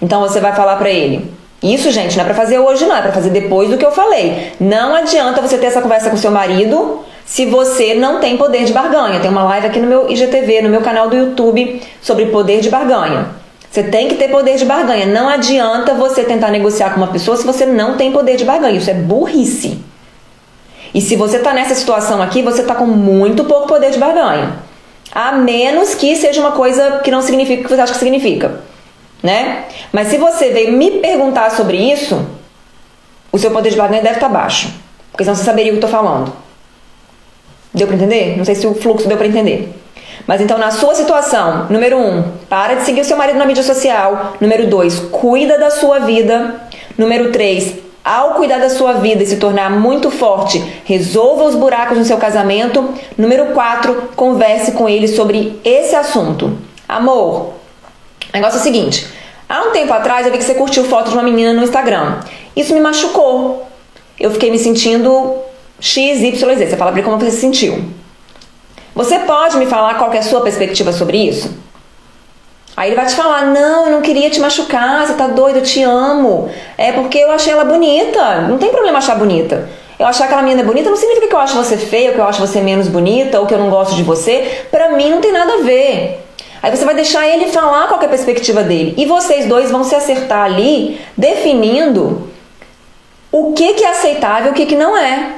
[0.00, 1.28] Então você vai falar para ele:
[1.60, 3.90] "Isso, gente, não é para fazer hoje não, é para fazer depois do que eu
[3.90, 4.52] falei.
[4.60, 8.72] Não adianta você ter essa conversa com seu marido se você não tem poder de
[8.72, 9.18] barganha.
[9.18, 12.70] Tem uma live aqui no meu IGTV, no meu canal do YouTube sobre poder de
[12.70, 13.39] barganha.
[13.70, 15.06] Você tem que ter poder de barganha.
[15.06, 18.76] Não adianta você tentar negociar com uma pessoa se você não tem poder de barganha.
[18.76, 19.80] Isso é burrice.
[20.92, 24.58] E se você está nessa situação aqui, você está com muito pouco poder de barganha.
[25.12, 28.60] A menos que seja uma coisa que não significa o que você acha que significa,
[29.22, 29.64] né?
[29.92, 32.24] Mas se você veio me perguntar sobre isso,
[33.30, 34.72] o seu poder de barganha deve estar baixo,
[35.10, 36.32] porque senão você saberia o que eu tô falando.
[37.74, 38.36] Deu para entender?
[38.36, 39.79] Não sei se o fluxo deu para entender.
[40.26, 43.62] Mas então, na sua situação, número um, para de seguir o seu marido na mídia
[43.62, 44.34] social.
[44.40, 46.54] Número dois, cuida da sua vida.
[46.96, 51.98] Número três, ao cuidar da sua vida e se tornar muito forte, resolva os buracos
[51.98, 52.94] no seu casamento.
[53.16, 56.56] Número 4, converse com ele sobre esse assunto.
[56.88, 57.52] Amor,
[58.28, 59.06] o negócio é o seguinte:
[59.48, 62.20] há um tempo atrás eu vi que você curtiu foto de uma menina no Instagram.
[62.56, 63.66] Isso me machucou.
[64.18, 65.34] Eu fiquei me sentindo
[65.78, 66.66] X, Y, Z.
[66.66, 67.84] Você fala pra mim como você se sentiu.
[68.94, 71.54] Você pode me falar qual é a sua perspectiva sobre isso?
[72.76, 75.62] Aí ele vai te falar: Não, eu não queria te machucar, você tá doido, eu
[75.62, 76.50] te amo.
[76.78, 78.42] É porque eu achei ela bonita.
[78.42, 79.68] Não tem problema achar bonita.
[79.98, 82.40] Eu achar aquela menina bonita não significa que eu acho você feia, que eu acho
[82.40, 84.64] você menos bonita, ou que eu não gosto de você.
[84.70, 86.26] Pra mim não tem nada a ver.
[86.62, 88.94] Aí você vai deixar ele falar qual é a perspectiva dele.
[88.96, 92.30] E vocês dois vão se acertar ali, definindo
[93.30, 95.32] o que, que é aceitável e o que, que não é.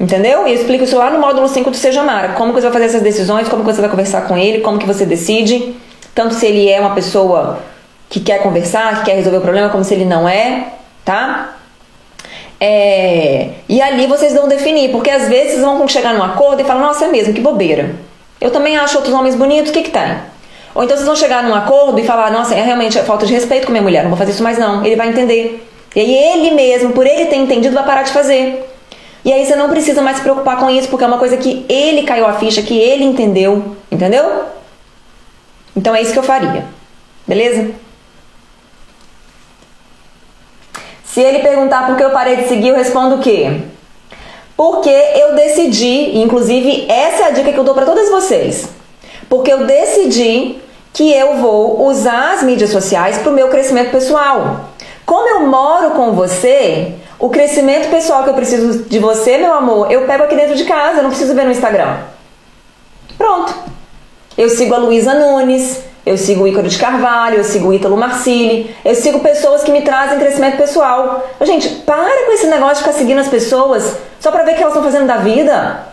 [0.00, 0.48] Entendeu?
[0.48, 2.30] E eu explico isso lá no módulo 5 do Seja Mara.
[2.30, 4.78] Como que você vai fazer essas decisões, como que você vai conversar com ele, como
[4.78, 5.74] que você decide
[6.14, 7.60] tanto se ele é uma pessoa
[8.08, 10.68] que quer conversar, que quer resolver o problema, como se ele não é,
[11.04, 11.56] tá?
[12.58, 16.80] É, e ali vocês vão definir, porque às vezes vão chegar num acordo e falar,
[16.80, 17.94] nossa, é mesmo, que bobeira.
[18.40, 20.16] Eu também acho outros homens bonitos, o que que tem?
[20.74, 23.66] Ou então vocês vão chegar num acordo e falar, nossa, é realmente falta de respeito
[23.66, 24.84] com minha mulher, não vou fazer isso mais não.
[24.84, 25.66] Ele vai entender.
[25.94, 28.69] E aí ele mesmo, por ele ter entendido, vai parar de fazer.
[29.24, 31.64] E aí você não precisa mais se preocupar com isso, porque é uma coisa que
[31.68, 34.44] ele caiu a ficha, que ele entendeu, entendeu?
[35.76, 36.64] Então é isso que eu faria.
[37.26, 37.70] Beleza?
[41.04, 43.60] Se ele perguntar por que eu parei de seguir, eu respondo o quê?
[44.56, 48.68] Porque eu decidi, inclusive essa é a dica que eu dou para todas vocês.
[49.28, 50.58] Porque eu decidi
[50.92, 54.70] que eu vou usar as mídias sociais para o meu crescimento pessoal.
[55.04, 59.92] Como eu moro com você, o crescimento pessoal que eu preciso de você, meu amor,
[59.92, 61.98] eu pego aqui dentro de casa, eu não preciso ver no Instagram.
[63.18, 63.54] Pronto.
[64.38, 67.94] Eu sigo a Luísa Nunes, eu sigo o Ícaro de Carvalho, eu sigo o Ítalo
[67.94, 71.28] Marcilli, eu sigo pessoas que me trazem crescimento pessoal.
[71.42, 74.62] Gente, para com esse negócio de ficar seguindo as pessoas só pra ver o que
[74.62, 75.88] elas estão fazendo da vida.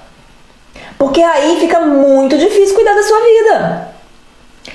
[0.98, 3.88] Porque aí fica muito difícil cuidar da sua vida.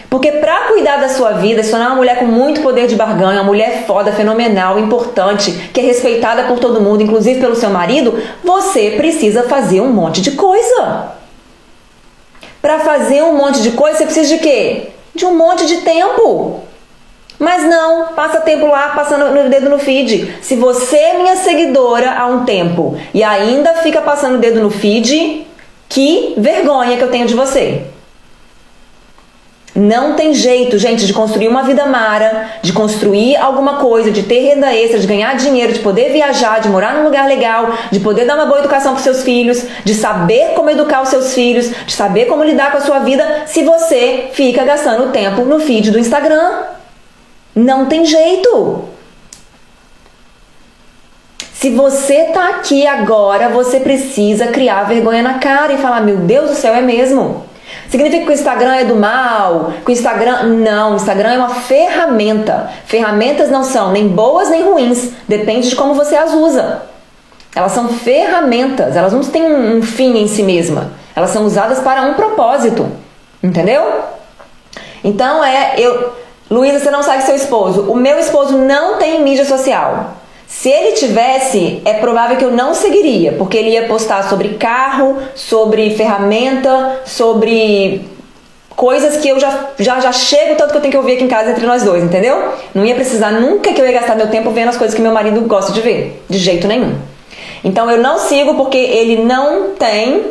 [0.08, 3.40] Porque para cuidar da sua vida, se tornar uma mulher com muito poder de barganha,
[3.40, 8.22] uma mulher foda, fenomenal, importante, que é respeitada por todo mundo, inclusive pelo seu marido,
[8.44, 11.12] você precisa fazer um monte de coisa.
[12.60, 14.88] Para fazer um monte de coisa, você precisa de quê?
[15.14, 16.60] De um monte de tempo.
[17.38, 20.36] Mas não, passa tempo lá passando o dedo no feed.
[20.40, 24.70] Se você é minha seguidora há um tempo e ainda fica passando o dedo no
[24.70, 25.46] feed,
[25.88, 27.91] que vergonha que eu tenho de você.
[29.74, 34.40] Não tem jeito, gente, de construir uma vida mara, de construir alguma coisa, de ter
[34.40, 38.26] renda extra, de ganhar dinheiro, de poder viajar, de morar num lugar legal, de poder
[38.26, 41.92] dar uma boa educação para seus filhos, de saber como educar os seus filhos, de
[41.92, 45.98] saber como lidar com a sua vida, se você fica gastando tempo no feed do
[45.98, 46.64] Instagram.
[47.54, 48.84] Não tem jeito.
[51.54, 56.50] Se você tá aqui agora, você precisa criar vergonha na cara e falar: Meu Deus
[56.50, 57.51] do céu, é mesmo.
[57.92, 59.74] Significa que o Instagram é do mal?
[59.84, 60.44] Que o Instagram.
[60.44, 62.70] Não, o Instagram é uma ferramenta.
[62.86, 65.10] Ferramentas não são nem boas nem ruins.
[65.28, 66.84] Depende de como você as usa.
[67.54, 70.92] Elas são ferramentas, elas não têm um fim em si mesma.
[71.14, 72.90] Elas são usadas para um propósito.
[73.42, 73.84] Entendeu?
[75.04, 75.74] Então é.
[75.76, 76.14] eu
[76.50, 77.92] Luísa, você não segue seu esposo.
[77.92, 80.16] O meu esposo não tem mídia social.
[80.52, 85.16] Se ele tivesse, é provável que eu não seguiria, porque ele ia postar sobre carro,
[85.34, 88.02] sobre ferramenta, sobre
[88.76, 91.28] coisas que eu já, já, já chego tanto que eu tenho que ouvir aqui em
[91.28, 92.52] casa entre nós dois, entendeu?
[92.74, 95.10] Não ia precisar nunca que eu ia gastar meu tempo vendo as coisas que meu
[95.10, 96.96] marido gosta de ver, de jeito nenhum.
[97.64, 100.22] Então eu não sigo porque ele não tem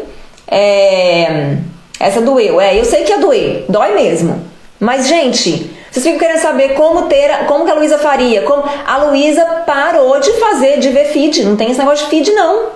[0.48, 1.58] é,
[2.00, 2.62] essa doeu.
[2.62, 4.40] É, eu sei que é doer, dói mesmo.
[4.80, 8.44] Mas, gente, vocês ficam querendo saber como ter, como que a Luísa faria.
[8.44, 11.44] Como a Luísa parou de fazer, de ver feed.
[11.44, 12.70] Não tem esse negócio de feed, não.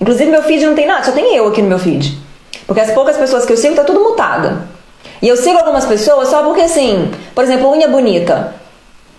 [0.00, 2.18] Inclusive, meu feed não tem nada, só tem eu aqui no meu feed.
[2.66, 4.68] Porque as poucas pessoas que eu sigo tá tudo mutada.
[5.22, 8.54] E eu sigo algumas pessoas só porque, assim, por exemplo, unha bonita.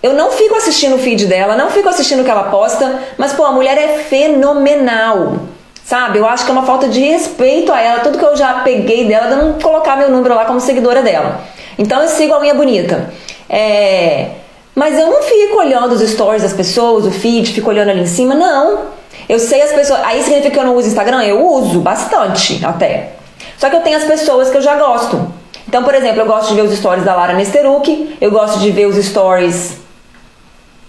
[0.04, 3.32] Eu não fico assistindo o feed dela, não fico assistindo o que ela posta, mas,
[3.32, 5.38] pô, a mulher é fenomenal.
[5.86, 6.17] Sabe?
[6.17, 9.08] Eu acho que é uma falta de respeito a ela, tudo que eu já peguei
[9.08, 11.41] dela, de não colocar meu número lá como seguidora dela.
[11.82, 13.12] Então eu sigo a unha bonita.
[13.50, 14.28] É...
[14.76, 18.06] Mas eu não fico olhando os stories das pessoas, o feed, fico olhando ali em
[18.06, 18.82] cima, não.
[19.28, 20.00] Eu sei as pessoas.
[20.04, 21.24] Aí significa que eu não uso Instagram?
[21.24, 23.13] Eu uso bastante até.
[23.58, 25.28] Só que eu tenho as pessoas que eu já gosto.
[25.67, 28.70] Então, por exemplo, eu gosto de ver os stories da Lara Nesteruk, eu gosto de
[28.70, 29.78] ver os stories.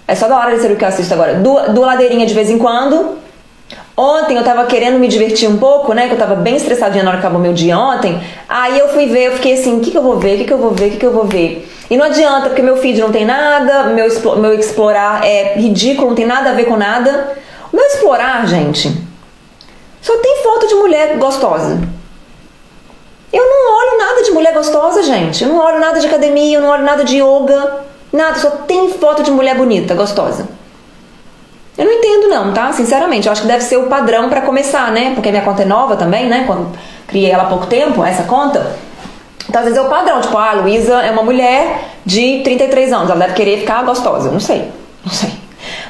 [0.06, 1.34] É só da Lara Nesteruk que eu assisto agora.
[1.34, 3.16] Do, do Ladeirinha de vez em quando.
[3.96, 6.08] Ontem eu tava querendo me divertir um pouco, né?
[6.08, 8.22] Que eu tava bem estressadinha na hora que acabou meu dia ontem.
[8.48, 10.34] Aí eu fui ver, eu fiquei assim: o que, que eu vou ver?
[10.34, 10.86] O que, que eu vou ver?
[10.86, 11.70] O que, que eu vou ver?
[11.90, 16.14] E não adianta, porque meu feed não tem nada, meu, meu explorar é ridículo, não
[16.14, 17.36] tem nada a ver com nada.
[17.70, 18.90] O meu explorar, gente,
[20.00, 21.78] só tem foto de mulher gostosa.
[23.30, 25.44] Eu não olho nada de mulher gostosa, gente.
[25.44, 28.90] Eu não olho nada de academia, eu não olho nada de yoga, nada, só tem
[28.92, 30.48] foto de mulher bonita, gostosa.
[31.76, 32.72] Eu não entendo não, tá?
[32.72, 35.12] Sinceramente, eu acho que deve ser o padrão para começar, né?
[35.14, 36.44] Porque minha conta é nova também, né?
[36.46, 36.70] Quando
[37.06, 38.76] criei ela há pouco tempo, essa conta.
[39.48, 42.92] Então, às vezes é o padrão, tipo, ah, a Luísa é uma mulher de 33
[42.92, 44.30] anos, ela deve querer ficar gostosa.
[44.30, 44.68] Não sei,
[45.04, 45.30] não sei.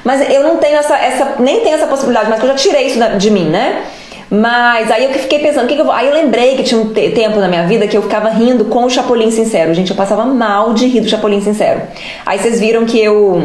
[0.04, 2.98] Mas eu não tenho essa, essa nem tenho essa possibilidade, mas eu já tirei isso
[3.18, 3.84] de mim, né?
[4.30, 5.92] Mas aí eu fiquei pensando, que, que eu vou.
[5.92, 8.84] Aí eu lembrei que tinha um tempo na minha vida que eu ficava rindo com
[8.84, 9.74] o Chapolin Sincero.
[9.74, 11.82] Gente, eu passava mal de rir do Chapolin Sincero.
[12.24, 13.42] Aí vocês viram que eu.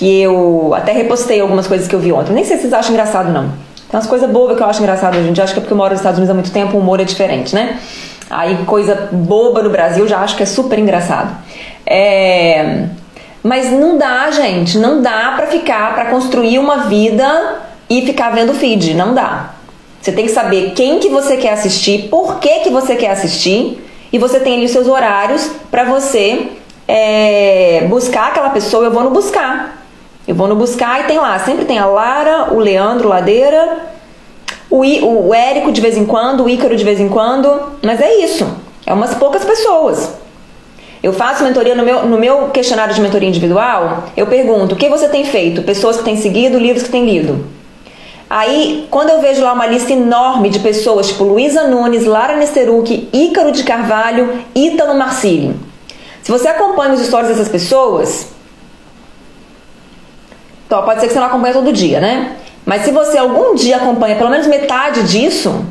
[0.00, 2.32] Que eu até repostei algumas coisas que eu vi ontem.
[2.32, 3.50] Nem sei se vocês acham engraçado, não.
[3.90, 5.44] Tem umas coisas bobas que eu acho engraçado dia.
[5.44, 7.04] Acho que é porque eu moro nos Estados Unidos há muito tempo, o humor é
[7.04, 7.78] diferente, né?
[8.30, 11.36] Aí coisa boba no Brasil já acho que é super engraçado.
[11.84, 12.86] É...
[13.42, 17.58] Mas não dá, gente, não dá pra ficar, pra construir uma vida
[17.90, 19.50] e ficar vendo feed, não dá.
[20.00, 23.86] Você tem que saber quem que você quer assistir, por que que você quer assistir,
[24.10, 26.48] e você tem ali os seus horários para você
[26.88, 28.84] é, buscar aquela pessoa.
[28.84, 29.79] Eu vou no buscar.
[30.30, 33.78] Eu vou no buscar e tem lá, sempre tem a Lara, o Leandro Ladeira,
[34.70, 38.00] o, I, o Érico de vez em quando, o Ícaro de vez em quando, mas
[38.00, 38.46] é isso.
[38.86, 40.08] É umas poucas pessoas.
[41.02, 44.04] Eu faço mentoria no meu, no meu questionário de mentoria individual.
[44.16, 45.62] Eu pergunto: o que você tem feito?
[45.62, 47.44] Pessoas que têm seguido, livros que têm lido.
[48.30, 53.08] Aí, quando eu vejo lá uma lista enorme de pessoas, tipo Luísa Nunes, Lara Nesteruk,
[53.12, 55.56] Ícaro de Carvalho, Ítalo Marcílio.
[56.22, 58.38] Se você acompanha os stories dessas pessoas,
[60.70, 62.36] então, pode ser que você não acompanhe todo dia, né?
[62.64, 65.66] Mas se você algum dia acompanha pelo menos metade disso,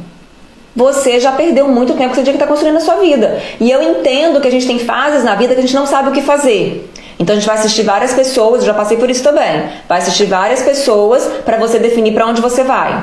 [0.76, 3.42] você já perdeu muito tempo que você tinha que estar construindo a sua vida.
[3.62, 6.10] E eu entendo que a gente tem fases na vida que a gente não sabe
[6.10, 6.92] o que fazer.
[7.18, 9.70] Então a gente vai assistir várias pessoas, eu já passei por isso também.
[9.88, 13.02] Vai assistir várias pessoas para você definir para onde você vai.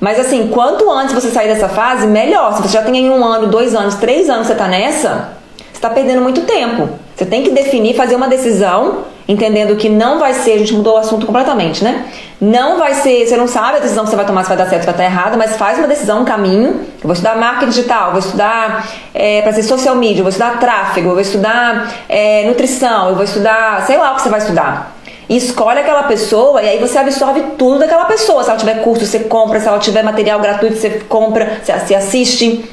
[0.00, 2.56] Mas assim, quanto antes você sair dessa fase, melhor.
[2.56, 5.90] Se você já tem um ano, dois anos, três anos você está nessa, você está
[5.90, 6.88] perdendo muito tempo.
[7.14, 10.94] Você tem que definir, fazer uma decisão entendendo que não vai ser, a gente mudou
[10.94, 12.06] o assunto completamente, né?
[12.40, 14.66] Não vai ser, você não sabe a decisão que você vai tomar, se vai dar
[14.66, 16.68] certo, se vai estar errado, mas faz uma decisão, um caminho.
[16.70, 21.10] Eu vou estudar marketing digital, vou estudar é, para ser social media, vou estudar tráfego,
[21.10, 24.96] vou estudar é, nutrição, eu vou estudar, sei lá o que você vai estudar.
[25.28, 28.42] E escolhe aquela pessoa e aí você absorve tudo daquela pessoa.
[28.42, 29.60] Se ela tiver curso, você compra.
[29.60, 32.68] Se ela tiver material gratuito, você compra, você assiste.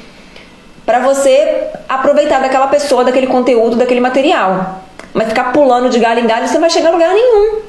[0.84, 4.82] Para você aproveitar daquela pessoa, daquele conteúdo, daquele material.
[5.12, 7.60] Mas ficar pulando de galho em galho, você não vai chegar a lugar nenhum.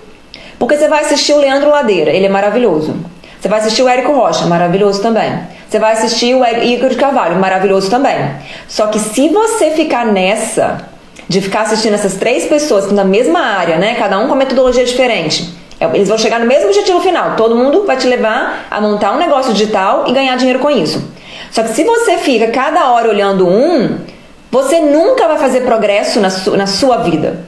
[0.60, 2.96] Porque você vai assistir o Leandro Ladeira, ele é maravilhoso.
[3.40, 5.40] Você vai assistir o Érico Rocha, maravilhoso também.
[5.68, 8.36] Você vai assistir o Igor de Carvalho, maravilhoso também.
[8.68, 10.86] Só que se você ficar nessa,
[11.28, 13.96] de ficar assistindo essas três pessoas na mesma área, né?
[13.96, 15.50] Cada um com metodologia diferente.
[15.80, 17.36] É, eles vão chegar no mesmo objetivo final.
[17.36, 21.04] Todo mundo vai te levar a montar um negócio digital e ganhar dinheiro com isso.
[21.50, 23.98] Só que se você fica cada hora olhando um,
[24.52, 27.46] você nunca vai fazer progresso na, su na sua vida.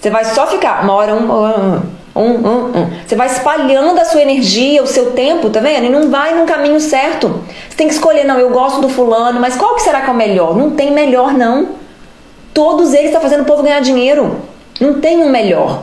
[0.00, 4.22] Você vai só ficar uma hora, um, um, um, um, Você vai espalhando a sua
[4.22, 5.86] energia, o seu tempo, tá vendo?
[5.86, 7.42] E não vai num caminho certo.
[7.68, 10.12] Você tem que escolher, não, eu gosto do fulano, mas qual que será que é
[10.12, 10.56] o melhor?
[10.56, 11.68] Não tem melhor, não.
[12.54, 14.36] Todos eles estão fazendo o povo ganhar dinheiro.
[14.80, 15.82] Não tem um melhor.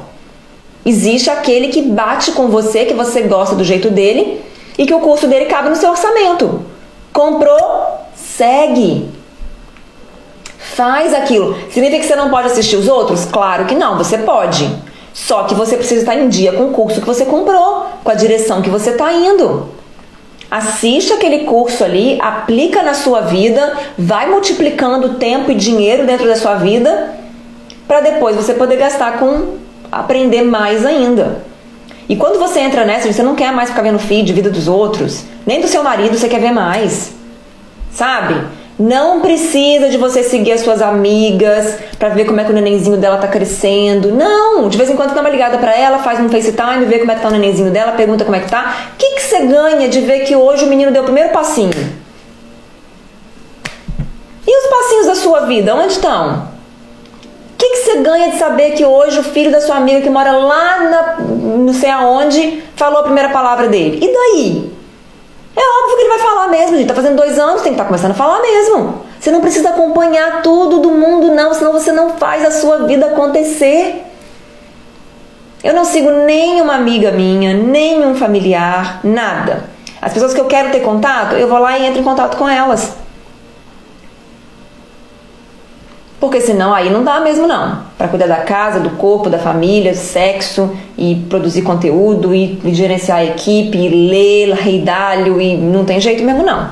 [0.86, 4.42] Existe aquele que bate com você, que você gosta do jeito dele
[4.78, 6.62] e que o curso dele cabe no seu orçamento.
[7.12, 7.60] Comprou?
[8.16, 9.10] Segue.
[10.76, 11.56] Faz aquilo.
[11.70, 13.24] Significa que você não pode assistir os outros?
[13.24, 14.70] Claro que não, você pode.
[15.14, 18.14] Só que você precisa estar em dia com o curso que você comprou, com a
[18.14, 19.70] direção que você está indo.
[20.52, 26.36] Assiste aquele curso ali, aplica na sua vida, vai multiplicando tempo e dinheiro dentro da
[26.36, 27.16] sua vida,
[27.88, 29.56] para depois você poder gastar com
[29.90, 31.42] aprender mais ainda.
[32.10, 35.24] E quando você entra nessa, você não quer mais ficar vendo feed, vida dos outros,
[35.46, 37.14] nem do seu marido você quer ver mais.
[37.94, 38.65] Sabe?
[38.78, 42.98] Não precisa de você seguir as suas amigas para ver como é que o nenenzinho
[42.98, 44.12] dela tá crescendo.
[44.12, 47.12] Não, de vez em quando dá uma ligada para ela, faz um FaceTime, vê como
[47.12, 48.90] é que tá o nenenzinho dela, pergunta como é que tá.
[48.94, 51.72] O que, que você ganha de ver que hoje o menino deu o primeiro passinho?
[54.46, 56.50] E os passinhos da sua vida, onde estão?
[57.54, 60.10] O que, que você ganha de saber que hoje o filho da sua amiga que
[60.10, 64.00] mora lá na, não sei aonde falou a primeira palavra dele?
[64.02, 64.75] E daí?
[65.56, 66.88] É óbvio que ele vai falar mesmo, gente.
[66.88, 69.06] Tá fazendo dois anos, tem que estar tá começando a falar mesmo.
[69.20, 73.08] Você não precisa acompanhar tudo do mundo, não, senão você não faz a sua vida
[73.08, 74.04] acontecer.
[75.64, 79.64] Eu não sigo nenhuma amiga minha, nenhum familiar, nada.
[80.02, 82.48] As pessoas que eu quero ter contato, eu vou lá e entro em contato com
[82.48, 83.05] elas.
[86.26, 87.84] Porque senão aí não dá mesmo não.
[88.00, 93.20] Para cuidar da casa, do corpo, da família, sexo e produzir conteúdo e, e gerenciar
[93.20, 96.70] a equipe, e ler, reidalho e não tem jeito mesmo não.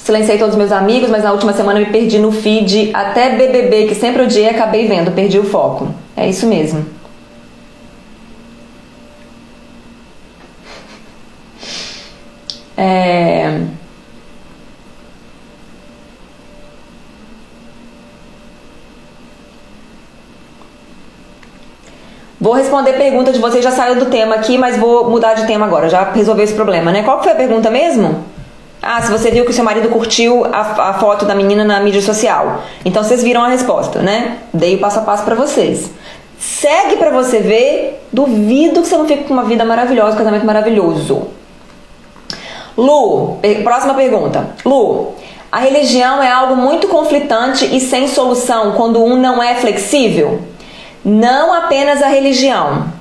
[0.00, 3.86] Silenciei todos os meus amigos, mas na última semana me perdi no feed até BBB,
[3.86, 5.94] que sempre odiei acabei vendo, perdi o foco.
[6.16, 6.84] É isso mesmo.
[12.84, 13.60] É...
[22.38, 25.64] Vou responder pergunta de vocês, já saiu do tema aqui, mas vou mudar de tema
[25.64, 27.02] agora, já resolveu esse problema, né?
[27.02, 28.22] Qual foi a pergunta mesmo?
[28.82, 32.02] Ah, se você viu que seu marido curtiu a, a foto da menina na mídia
[32.02, 32.62] social.
[32.84, 34.40] Então vocês viram a resposta, né?
[34.52, 35.90] Dei o passo a passo para vocês.
[36.38, 38.06] Segue para você ver.
[38.12, 41.28] Duvido que você não fique com uma vida maravilhosa, um casamento maravilhoso.
[42.76, 44.50] Lu, próxima pergunta.
[44.64, 45.14] Lu,
[45.50, 50.42] a religião é algo muito conflitante e sem solução quando um não é flexível?
[51.04, 52.92] Não apenas a religião.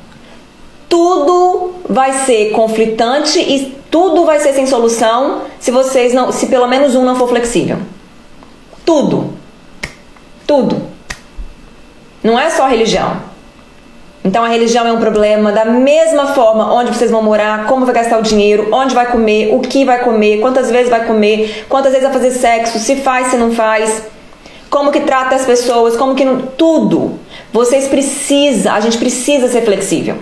[0.87, 6.67] Tudo vai ser conflitante e tudo vai ser sem solução se vocês não, se pelo
[6.67, 7.79] menos um não for flexível.
[8.85, 9.33] Tudo.
[10.45, 10.81] Tudo.
[12.23, 13.32] Não é só religião.
[14.23, 17.93] Então a religião é um problema da mesma forma onde vocês vão morar, como vai
[17.93, 21.91] gastar o dinheiro, onde vai comer, o que vai comer, quantas vezes vai comer, quantas
[21.91, 24.03] vezes vai fazer sexo, se faz, se não faz,
[24.69, 27.19] como que trata as pessoas, como que não, tudo.
[27.51, 30.15] Vocês precisam, a gente precisa ser flexível.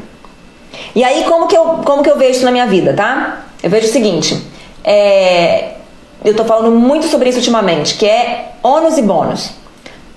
[0.95, 3.45] E aí como que eu, como que eu vejo isso na minha vida, tá?
[3.61, 4.41] Eu vejo o seguinte,
[4.83, 5.73] é,
[6.25, 9.60] eu tô falando muito sobre isso ultimamente, que é ônus e bônus.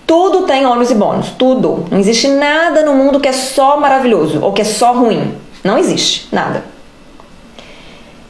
[0.07, 1.87] Tudo tem ônus e bônus, tudo.
[1.91, 5.35] Não existe nada no mundo que é só maravilhoso ou que é só ruim.
[5.63, 6.65] Não existe nada.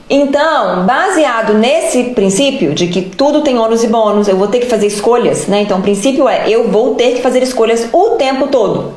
[0.09, 4.67] Então, baseado nesse princípio de que tudo tem ônus e bônus, eu vou ter que
[4.67, 5.63] fazer escolhas, né?
[5.63, 8.93] Então, o princípio é eu vou ter que fazer escolhas o tempo todo.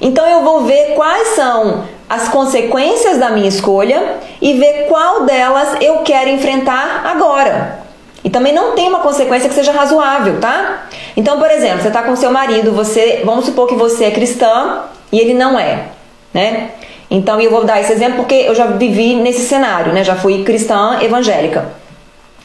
[0.00, 5.76] Então, eu vou ver quais são as consequências da minha escolha e ver qual delas
[5.80, 7.84] eu quero enfrentar agora.
[8.24, 10.83] E também não tem uma consequência que seja razoável, tá?
[11.16, 14.82] Então, por exemplo, você está com seu marido, você, vamos supor que você é cristã
[15.12, 15.84] e ele não é,
[16.32, 16.70] né?
[17.10, 20.02] Então, eu vou dar esse exemplo porque eu já vivi nesse cenário, né?
[20.02, 21.72] Já fui cristã evangélica.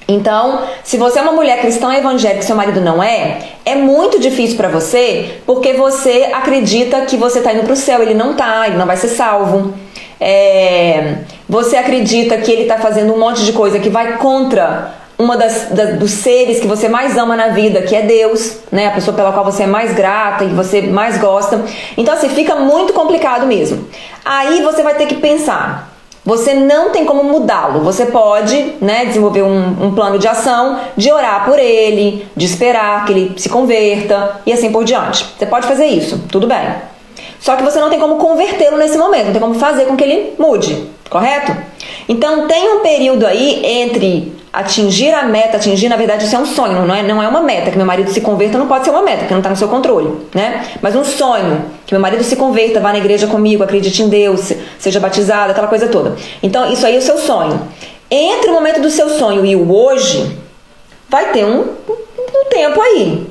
[0.08, 4.19] Então, se você é uma mulher cristã evangélica e seu marido não é, é muito
[4.19, 8.34] difícil para você, porque você acredita que você está indo para o céu, ele não
[8.34, 9.71] tá, ele não vai ser salvo.
[10.19, 15.36] É, você acredita que ele está fazendo um monte de coisa que vai contra uma
[15.36, 15.67] das,
[15.99, 18.88] dos seres que você mais ama na vida, que é Deus, né?
[18.88, 21.62] A pessoa pela qual você é mais grata e você mais gosta.
[21.97, 23.86] Então, assim, fica muito complicado mesmo.
[24.23, 25.93] Aí você vai ter que pensar.
[26.23, 27.82] Você não tem como mudá-lo.
[27.82, 33.05] Você pode, né, desenvolver um, um plano de ação, de orar por ele, de esperar
[33.05, 35.25] que ele se converta e assim por diante.
[35.38, 36.75] Você pode fazer isso, tudo bem.
[37.39, 40.03] Só que você não tem como convertê-lo nesse momento, não tem como fazer com que
[40.03, 41.55] ele mude, correto?
[42.08, 46.45] Então tem um período aí entre atingir a meta, atingir, na verdade, isso é um
[46.45, 47.71] sonho, não é, não é uma meta.
[47.71, 49.67] Que meu marido se converta não pode ser uma meta, que não está no seu
[49.67, 50.65] controle, né?
[50.82, 54.51] Mas um sonho, que meu marido se converta, vá na igreja comigo, acredite em Deus,
[54.77, 56.15] seja batizado, aquela coisa toda.
[56.41, 57.62] Então, isso aí é o seu sonho.
[58.10, 60.36] Entre o momento do seu sonho e o hoje,
[61.08, 63.27] vai ter um, um tempo aí.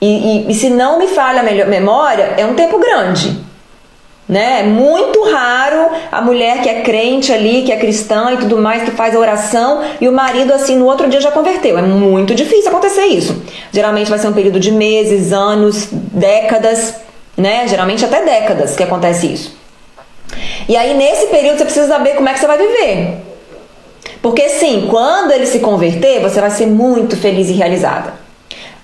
[0.00, 3.46] E, e, e se não me falha a memória, é um tempo grande
[4.28, 4.60] né?
[4.60, 8.82] É muito raro a mulher que é crente ali, que é cristã e tudo mais,
[8.82, 11.78] que faz a oração e o marido assim no outro dia já converteu.
[11.78, 13.40] É muito difícil acontecer isso.
[13.72, 16.94] Geralmente vai ser um período de meses, anos, décadas,
[17.36, 17.68] né?
[17.68, 19.56] Geralmente até décadas que acontece isso.
[20.68, 23.18] E aí nesse período você precisa saber como é que você vai viver.
[24.20, 28.25] Porque sim, quando ele se converter, você vai ser muito feliz e realizada.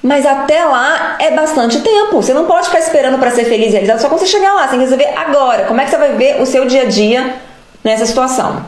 [0.02, 2.20] Mas até lá é bastante tempo.
[2.20, 4.62] Você não pode ficar esperando para ser feliz e realizado só quando você chegar lá.
[4.62, 5.64] Você tem que resolver agora.
[5.64, 7.36] Como é que você vai ver o seu dia a dia
[7.84, 8.64] nessa situação?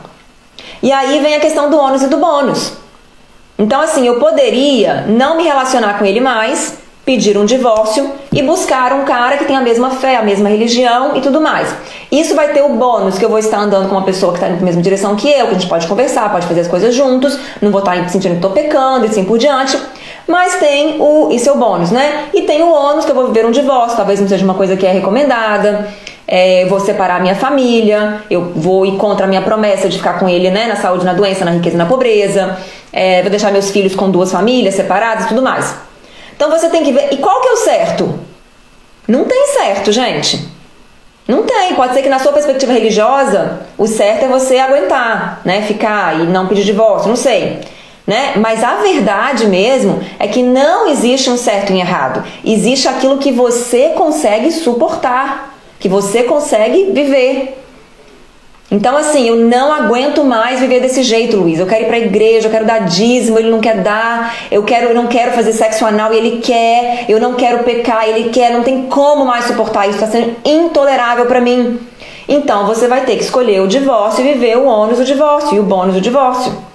[0.81, 2.73] E aí vem a questão do ônus e do bônus.
[3.57, 8.91] Então, assim, eu poderia não me relacionar com ele mais, pedir um divórcio e buscar
[8.93, 11.73] um cara que tem a mesma fé, a mesma religião e tudo mais.
[12.11, 14.49] Isso vai ter o bônus que eu vou estar andando com uma pessoa que está
[14.49, 17.37] na mesma direção que eu, que a gente pode conversar, pode fazer as coisas juntos,
[17.61, 19.79] não vou estar sentindo que estou pecando e assim por diante.
[20.27, 21.29] Mas tem o.
[21.31, 22.29] É o bônus, né?
[22.33, 24.75] E tem o ônus que eu vou viver um divórcio, talvez não seja uma coisa
[24.75, 25.87] que é recomendada.
[26.27, 30.19] é, vou separar a minha família, eu vou ir contra a minha promessa de ficar
[30.19, 32.57] com ele né, na saúde, na doença, na riqueza e na pobreza,
[32.91, 35.75] é, vou deixar meus filhos com duas famílias separadas e tudo mais.
[36.35, 37.09] Então você tem que ver.
[37.11, 38.19] E qual que é o certo?
[39.07, 40.47] Não tem certo, gente.
[41.27, 41.73] Não tem.
[41.75, 45.61] Pode ser que na sua perspectiva religiosa, o certo é você aguentar, né?
[45.61, 47.61] Ficar e não pedir divórcio, não sei.
[48.05, 48.33] Né?
[48.35, 52.23] Mas a verdade mesmo é que não existe um certo e errado.
[52.43, 57.61] Existe aquilo que você consegue suportar, que você consegue viver.
[58.69, 61.59] Então, assim, eu não aguento mais viver desse jeito, Luiz.
[61.59, 64.35] Eu quero ir pra igreja, eu quero dar dízimo, ele não quer dar.
[64.51, 67.05] Eu quero, eu não quero fazer sexo anal e ele quer.
[67.07, 68.51] Eu não quero pecar, ele quer.
[68.51, 70.03] Não tem como mais suportar isso.
[70.03, 71.79] Está sendo intolerável para mim.
[72.27, 75.59] Então, você vai ter que escolher o divórcio e viver o ônus do divórcio e
[75.59, 76.74] o bônus do divórcio.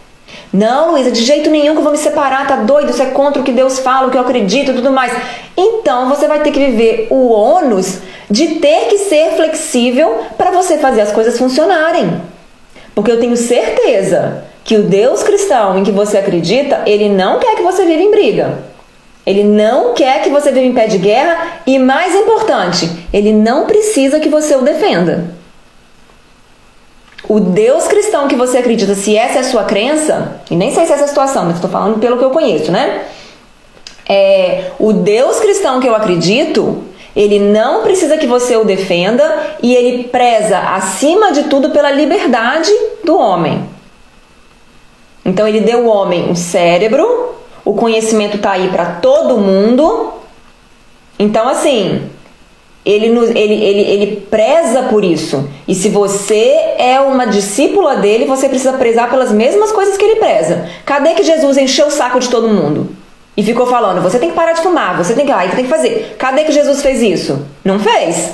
[0.53, 2.90] Não, Luísa, de jeito nenhum que eu vou me separar, tá doido?
[2.90, 5.12] Isso é contra o que Deus fala, o que eu acredito e tudo mais.
[5.57, 7.98] Então você vai ter que viver o ônus
[8.28, 12.20] de ter que ser flexível para você fazer as coisas funcionarem.
[12.94, 17.55] Porque eu tenho certeza que o Deus cristão em que você acredita, ele não quer
[17.55, 18.59] que você viva em briga.
[19.24, 23.66] Ele não quer que você viva em pé de guerra e, mais importante, ele não
[23.66, 25.39] precisa que você o defenda.
[27.31, 30.85] O Deus cristão que você acredita, se essa é a sua crença, e nem sei
[30.85, 33.05] se é essa a situação, mas estou falando pelo que eu conheço, né?
[34.05, 36.83] É, o Deus cristão que eu acredito,
[37.14, 42.72] ele não precisa que você o defenda e ele preza acima de tudo pela liberdade
[43.05, 43.64] do homem.
[45.24, 50.14] Então ele deu ao homem um cérebro, o conhecimento está aí para todo mundo.
[51.16, 52.11] Então assim,
[52.91, 55.49] ele, ele, ele, ele preza por isso.
[55.68, 60.16] E se você é uma discípula dele, você precisa prezar pelas mesmas coisas que ele
[60.16, 60.68] preza.
[60.84, 62.88] Cadê que Jesus encheu o saco de todo mundo?
[63.36, 65.70] E ficou falando: você tem que parar de fumar, você tem que, ah, tem que
[65.70, 66.16] fazer.
[66.18, 67.47] Cadê que Jesus fez isso?
[67.64, 68.30] Não fez.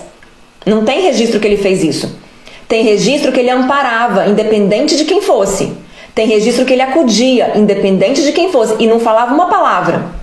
[0.64, 2.18] Não tem registro que ele fez isso.
[2.68, 5.72] Tem registro que ele amparava, independente de quem fosse.
[6.14, 10.15] Tem registro que ele acudia, independente de quem fosse, e não falava uma palavra.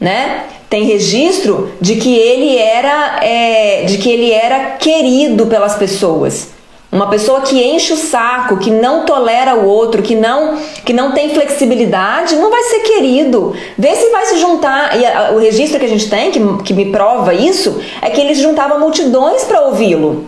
[0.00, 0.44] Né?
[0.68, 6.50] tem registro de que ele era é, de que ele era querido pelas pessoas.
[6.90, 11.12] Uma pessoa que enche o saco, que não tolera o outro, que não que não
[11.12, 13.54] tem flexibilidade, não vai ser querido.
[13.76, 14.98] Vê se vai se juntar.
[14.98, 18.20] E a, o registro que a gente tem, que, que me prova isso, é que
[18.20, 20.26] ele se juntava multidões para ouvi-lo.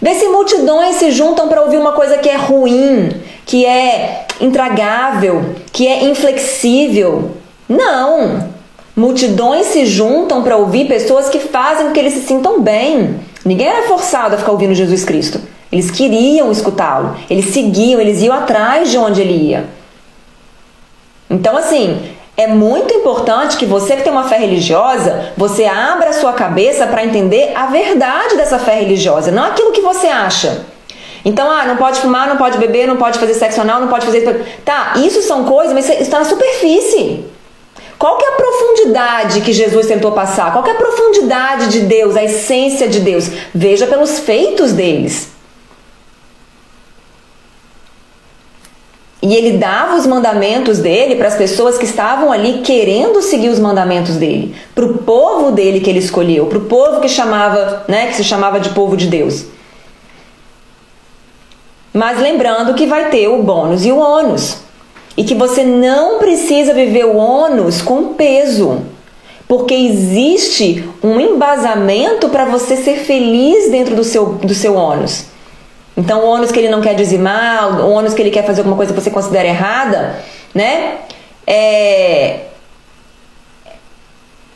[0.00, 3.08] Vê se multidões se juntam para ouvir uma coisa que é ruim,
[3.46, 7.30] que é intragável, que é inflexível.
[7.66, 8.55] Não!
[8.96, 13.20] Multidões se juntam para ouvir pessoas que fazem com que eles se sintam bem.
[13.44, 15.38] Ninguém era forçado a ficar ouvindo Jesus Cristo.
[15.70, 19.66] Eles queriam escutá-lo, eles seguiam, eles iam atrás de onde ele ia.
[21.28, 26.12] Então, assim, é muito importante que você que tem uma fé religiosa, você abra a
[26.14, 30.64] sua cabeça para entender a verdade dessa fé religiosa, não aquilo que você acha.
[31.22, 34.06] Então, ah, não pode fumar, não pode beber, não pode fazer sexo anal, não pode
[34.06, 34.60] fazer.
[34.64, 37.35] Tá, isso são coisas, mas isso está na superfície.
[37.98, 40.52] Qual é a profundidade que Jesus tentou passar?
[40.52, 43.30] Qual é a profundidade de Deus, a essência de Deus?
[43.54, 45.28] Veja pelos feitos deles.
[49.22, 53.58] E ele dava os mandamentos dele para as pessoas que estavam ali querendo seguir os
[53.58, 58.06] mandamentos dele, para o povo dele que ele escolheu, para o povo que chamava, né,
[58.06, 59.46] que se chamava de povo de Deus.
[61.92, 64.58] Mas lembrando que vai ter o bônus e o ônus
[65.16, 68.82] e que você não precisa viver o ônus com peso,
[69.48, 75.26] porque existe um embasamento para você ser feliz dentro do seu, do seu ônus.
[75.96, 78.76] Então, o ônus que ele não quer dizimar, o ônus que ele quer fazer alguma
[78.76, 80.16] coisa que você considera errada,
[80.54, 80.98] né?
[81.46, 82.40] É,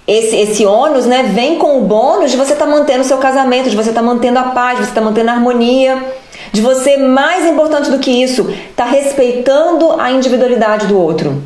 [0.07, 3.17] esse, esse ônus né, vem com o bônus de você estar tá mantendo o seu
[3.19, 6.05] casamento, de você estar tá mantendo a paz, de você estar tá mantendo a harmonia
[6.53, 11.43] de você, mais importante do que isso, tá respeitando a individualidade do outro.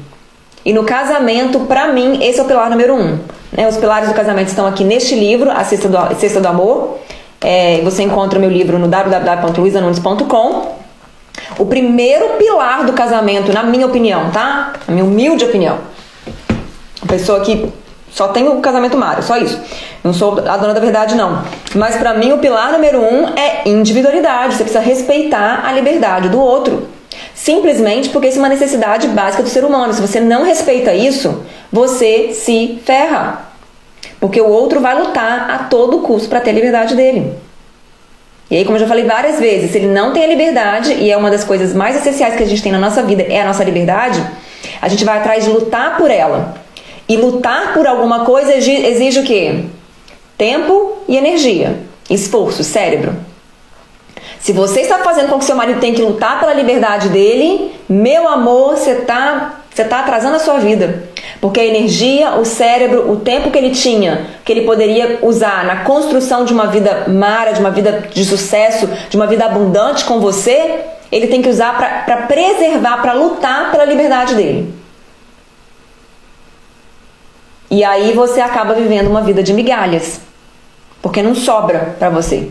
[0.64, 3.18] E no casamento, para mim, esse é o pilar número um.
[3.52, 3.68] Né?
[3.68, 6.98] Os pilares do casamento estão aqui neste livro, A Cesta do, Cesta do Amor.
[7.40, 10.74] É, você encontra meu livro no www.luisanunes.com.
[11.58, 14.72] O primeiro pilar do casamento, na minha opinião, tá?
[14.88, 15.78] Na minha humilde opinião.
[17.02, 17.70] A pessoa que
[18.14, 19.60] só tem o casamento Mário, só isso.
[20.04, 21.42] Não sou a dona da verdade, não.
[21.74, 24.54] Mas para mim o pilar número um é individualidade.
[24.54, 26.88] Você precisa respeitar a liberdade do outro.
[27.34, 29.92] Simplesmente porque isso é uma necessidade básica do ser humano.
[29.92, 33.48] Se você não respeita isso, você se ferra.
[34.20, 37.32] Porque o outro vai lutar a todo custo para ter a liberdade dele.
[38.48, 41.10] E aí, como eu já falei várias vezes, se ele não tem a liberdade, e
[41.10, 43.44] é uma das coisas mais essenciais que a gente tem na nossa vida, é a
[43.44, 44.24] nossa liberdade,
[44.80, 46.62] a gente vai atrás de lutar por ela.
[47.08, 49.64] E lutar por alguma coisa exige o quê?
[50.38, 51.80] Tempo e energia.
[52.08, 53.14] Esforço, cérebro.
[54.40, 58.28] Se você está fazendo com que seu marido tenha que lutar pela liberdade dele, meu
[58.28, 61.02] amor, você está você tá atrasando a sua vida.
[61.40, 65.82] Porque a energia, o cérebro, o tempo que ele tinha, que ele poderia usar na
[65.82, 70.20] construção de uma vida mara, de uma vida de sucesso, de uma vida abundante com
[70.20, 70.80] você,
[71.10, 71.76] ele tem que usar
[72.06, 74.72] para preservar, para lutar pela liberdade dele.
[77.74, 80.20] E aí você acaba vivendo uma vida de migalhas,
[81.02, 82.48] porque não sobra para você.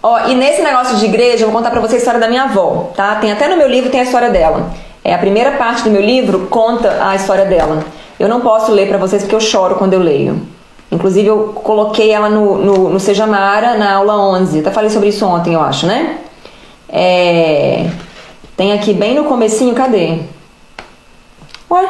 [0.00, 2.44] Ó, e nesse negócio de igreja, eu vou contar pra você a história da minha
[2.44, 3.16] avó, tá?
[3.16, 4.72] Tem até no meu livro tem a história dela.
[5.02, 7.84] É a primeira parte do meu livro conta a história dela.
[8.16, 10.40] Eu não posso ler para vocês porque eu choro quando eu leio.
[10.96, 14.60] Inclusive eu coloquei ela no, no, no Sejamara na aula 11.
[14.60, 16.18] Até falei sobre isso ontem, eu acho, né?
[16.88, 17.90] É...
[18.56, 20.20] Tem aqui bem no comecinho, cadê?
[21.70, 21.86] Ué?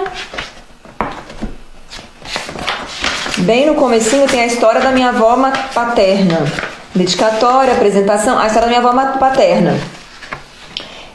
[3.39, 5.39] Bem no comecinho tem a história da minha avó
[5.73, 6.45] paterna.
[6.93, 9.79] Dedicatória, apresentação, a história da minha avó paterna.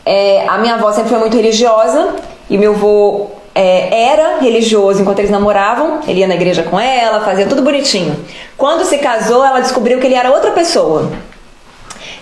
[0.06, 2.16] É, a minha avó sempre foi muito religiosa
[2.50, 7.22] e meu avô é, era religioso enquanto eles namoravam, ele ia na igreja com ela,
[7.22, 8.16] fazia tudo bonitinho.
[8.58, 11.12] Quando se casou, ela descobriu que ele era outra pessoa.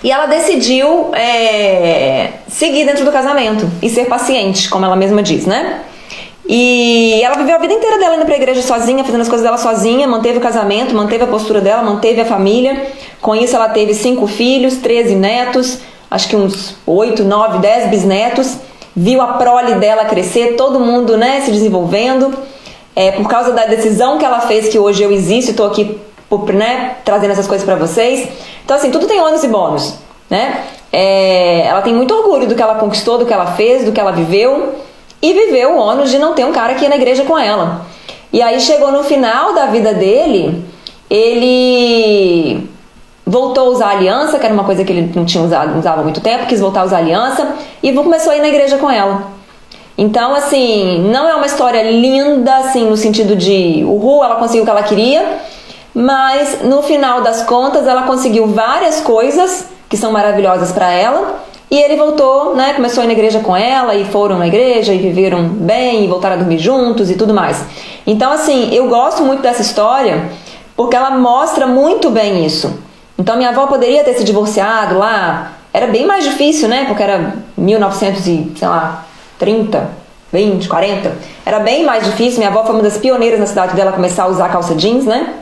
[0.03, 5.45] E ela decidiu é, seguir dentro do casamento e ser paciente, como ela mesma diz,
[5.45, 5.81] né?
[6.51, 9.57] E ela viveu a vida inteira dela indo pra igreja sozinha, fazendo as coisas dela
[9.57, 12.87] sozinha, manteve o casamento, manteve a postura dela, manteve a família.
[13.21, 18.57] Com isso, ela teve cinco filhos, 13 netos, acho que uns 8, 9, 10 bisnetos.
[19.01, 22.33] Viu a prole dela crescer, todo mundo né, se desenvolvendo.
[22.93, 25.97] É, por causa da decisão que ela fez, que hoje eu existo e estou aqui
[26.53, 28.27] né, trazendo essas coisas para vocês.
[28.65, 29.95] Então, assim, tudo tem ônus e bônus.
[30.29, 30.65] Né?
[30.91, 34.01] É, ela tem muito orgulho do que ela conquistou, do que ela fez, do que
[34.01, 34.75] ela viveu
[35.21, 37.85] e viveu o ônus de não ter um cara ia na igreja com ela.
[38.33, 40.61] E aí chegou no final da vida dele,
[41.09, 42.68] ele
[43.29, 46.03] voltou a usar aliança, que era uma coisa que ele não tinha usado, usava há
[46.03, 49.23] muito tempo, quis voltar a usar aliança e começou a ir na igreja com ela.
[49.97, 54.65] Então, assim, não é uma história linda, assim, no sentido de uhul, ela conseguiu o
[54.65, 55.39] que ela queria,
[55.93, 61.77] mas no final das contas ela conseguiu várias coisas que são maravilhosas para ela e
[61.77, 62.73] ele voltou, né?
[62.73, 66.07] Começou a ir na igreja com ela e foram na igreja e viveram bem e
[66.07, 67.63] voltaram a dormir juntos e tudo mais.
[68.07, 70.29] Então, assim, eu gosto muito dessa história
[70.75, 72.73] porque ela mostra muito bem isso.
[73.19, 75.51] Então, minha avó poderia ter se divorciado lá.
[75.73, 76.85] Era bem mais difícil, né?
[76.87, 79.89] Porque era 1930,
[80.31, 81.11] 20, 40.
[81.45, 82.39] Era bem mais difícil.
[82.39, 85.33] Minha avó foi uma das pioneiras na cidade dela começar a usar calça jeans, né?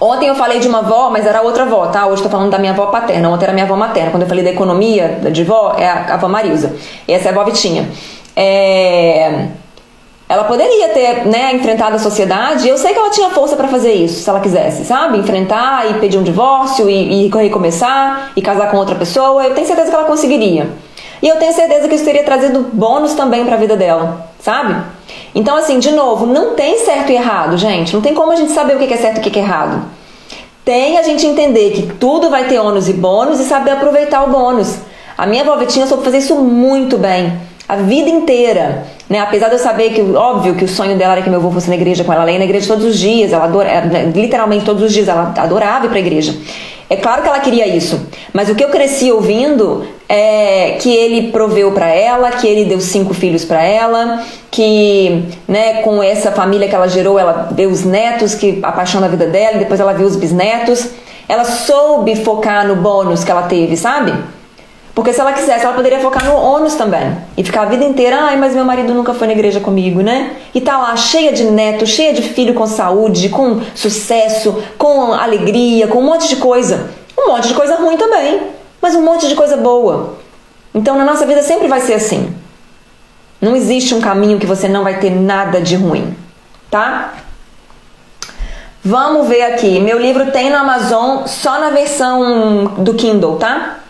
[0.00, 2.06] Ontem eu falei de uma avó, mas era outra avó, tá?
[2.06, 3.28] Hoje eu tô falando da minha avó paterna.
[3.30, 4.12] Ontem era minha avó materna.
[4.12, 6.76] Quando eu falei da economia de vó, é a avó Marilza.
[7.08, 7.88] Essa é a avó Vitinha.
[8.36, 9.48] É...
[10.28, 12.68] Ela poderia ter, né, enfrentado a sociedade.
[12.68, 15.18] Eu sei que ela tinha força para fazer isso, se ela quisesse, sabe?
[15.18, 19.44] Enfrentar e pedir um divórcio e, e recomeçar e casar com outra pessoa.
[19.44, 20.68] Eu tenho certeza que ela conseguiria.
[21.22, 24.76] E eu tenho certeza que isso teria trazido bônus também para a vida dela, sabe?
[25.34, 27.94] Então, assim, de novo, não tem certo e errado, gente.
[27.94, 29.82] Não tem como a gente saber o que é certo e o que é errado.
[30.64, 34.30] Tem a gente entender que tudo vai ter ônus e bônus e saber aproveitar o
[34.30, 34.76] bônus.
[35.16, 38.84] A minha avó soube fazer isso muito bem, a vida inteira.
[39.08, 39.18] Né?
[39.18, 41.68] Apesar de eu saber que, óbvio, que o sonho dela era que meu avô fosse
[41.68, 44.64] na igreja com ela, ela ia na igreja todos os dias, ela adorava, né, literalmente
[44.64, 46.36] todos os dias, ela adorava ir para a igreja.
[46.88, 51.32] É claro que ela queria isso, mas o que eu cresci ouvindo é que ele
[51.32, 56.68] proveu para ela, que ele deu cinco filhos para ela, que né, com essa família
[56.68, 59.92] que ela gerou, ela deu os netos, que a paixão da vida dela, depois ela
[59.92, 60.90] viu os bisnetos.
[61.28, 64.14] Ela soube focar no bônus que ela teve, sabe?
[64.96, 67.18] Porque se ela quisesse, ela poderia focar no ônus também.
[67.36, 70.36] E ficar a vida inteira, ai, mas meu marido nunca foi na igreja comigo, né?
[70.54, 75.86] E tá lá cheia de neto, cheia de filho com saúde, com sucesso, com alegria,
[75.86, 76.88] com um monte de coisa.
[77.16, 78.40] Um monte de coisa ruim também,
[78.80, 80.14] mas um monte de coisa boa.
[80.74, 82.34] Então na nossa vida sempre vai ser assim.
[83.38, 86.16] Não existe um caminho que você não vai ter nada de ruim,
[86.70, 87.12] tá?
[88.82, 89.78] Vamos ver aqui.
[89.78, 93.80] Meu livro tem no Amazon só na versão do Kindle, tá?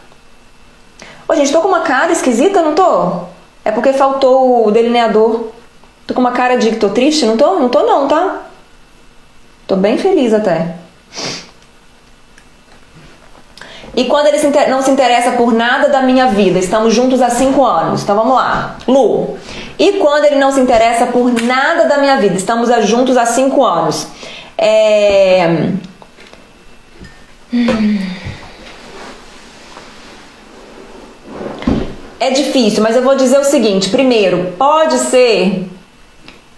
[1.28, 3.20] Ô, gente, tô com uma cara esquisita, não tô?
[3.64, 5.48] É porque faltou o delineador.
[6.06, 7.56] Tô com uma cara de que tô triste, não tô?
[7.56, 8.42] Não tô não, tá?
[9.66, 10.76] Tô bem feliz até.
[13.96, 17.64] E quando ele não se interessa por nada da minha vida, estamos juntos há cinco
[17.64, 18.02] anos.
[18.02, 18.76] Então vamos lá.
[18.86, 19.36] Lu.
[19.78, 23.64] E quando ele não se interessa por nada da minha vida, estamos juntos há cinco
[23.64, 24.06] anos.
[24.56, 25.70] É.
[27.52, 28.15] Hum.
[32.18, 35.68] É difícil, mas eu vou dizer o seguinte: primeiro, pode ser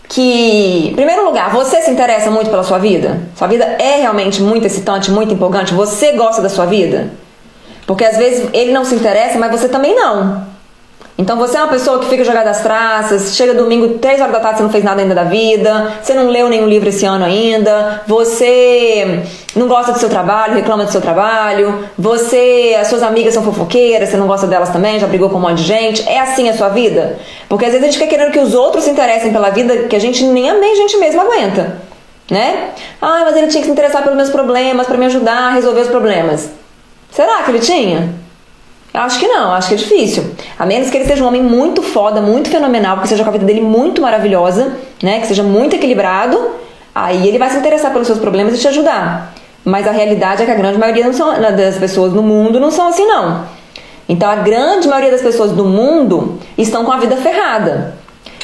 [0.09, 3.21] que, em primeiro lugar, você se interessa muito pela sua vida?
[3.37, 5.75] Sua vida é realmente muito excitante, muito empolgante?
[5.75, 7.11] Você gosta da sua vida?
[7.87, 10.47] Porque às vezes ele não se interessa, mas você também não.
[11.17, 14.41] Então você é uma pessoa que fica jogada às traças, chega domingo, 3 horas da
[14.41, 17.25] tarde, você não fez nada ainda da vida, você não leu nenhum livro esse ano
[17.25, 19.25] ainda, você
[19.57, 24.09] não gosta do seu trabalho, reclama do seu trabalho, você, as suas amigas são fofoqueiras,
[24.09, 26.09] você não gosta delas também, já brigou com um monte de gente.
[26.09, 27.19] É assim a sua vida?
[27.49, 29.97] Porque às vezes a gente fica querendo que os outros se interessem pela vida que
[29.97, 31.79] a gente nem, a gente mesmo aguenta,
[32.31, 32.71] né?
[33.01, 35.81] Ah, mas ele tinha que se interessar pelos meus problemas, para me ajudar a resolver
[35.81, 36.51] os problemas.
[37.11, 38.15] Será que ele tinha?
[38.93, 40.25] Acho que não, acho que é difícil.
[40.59, 43.33] A menos que ele seja um homem muito foda, muito fenomenal, que seja com a
[43.33, 45.21] vida dele muito maravilhosa, né?
[45.21, 46.51] Que seja muito equilibrado,
[46.95, 49.38] aí ele vai se interessar pelos seus problemas e te ajudar.
[49.69, 52.89] Mas a realidade é que a grande maioria são, das pessoas no mundo não são
[52.89, 53.45] assim, não.
[54.09, 57.95] Então a grande maioria das pessoas do mundo estão com a vida ferrada.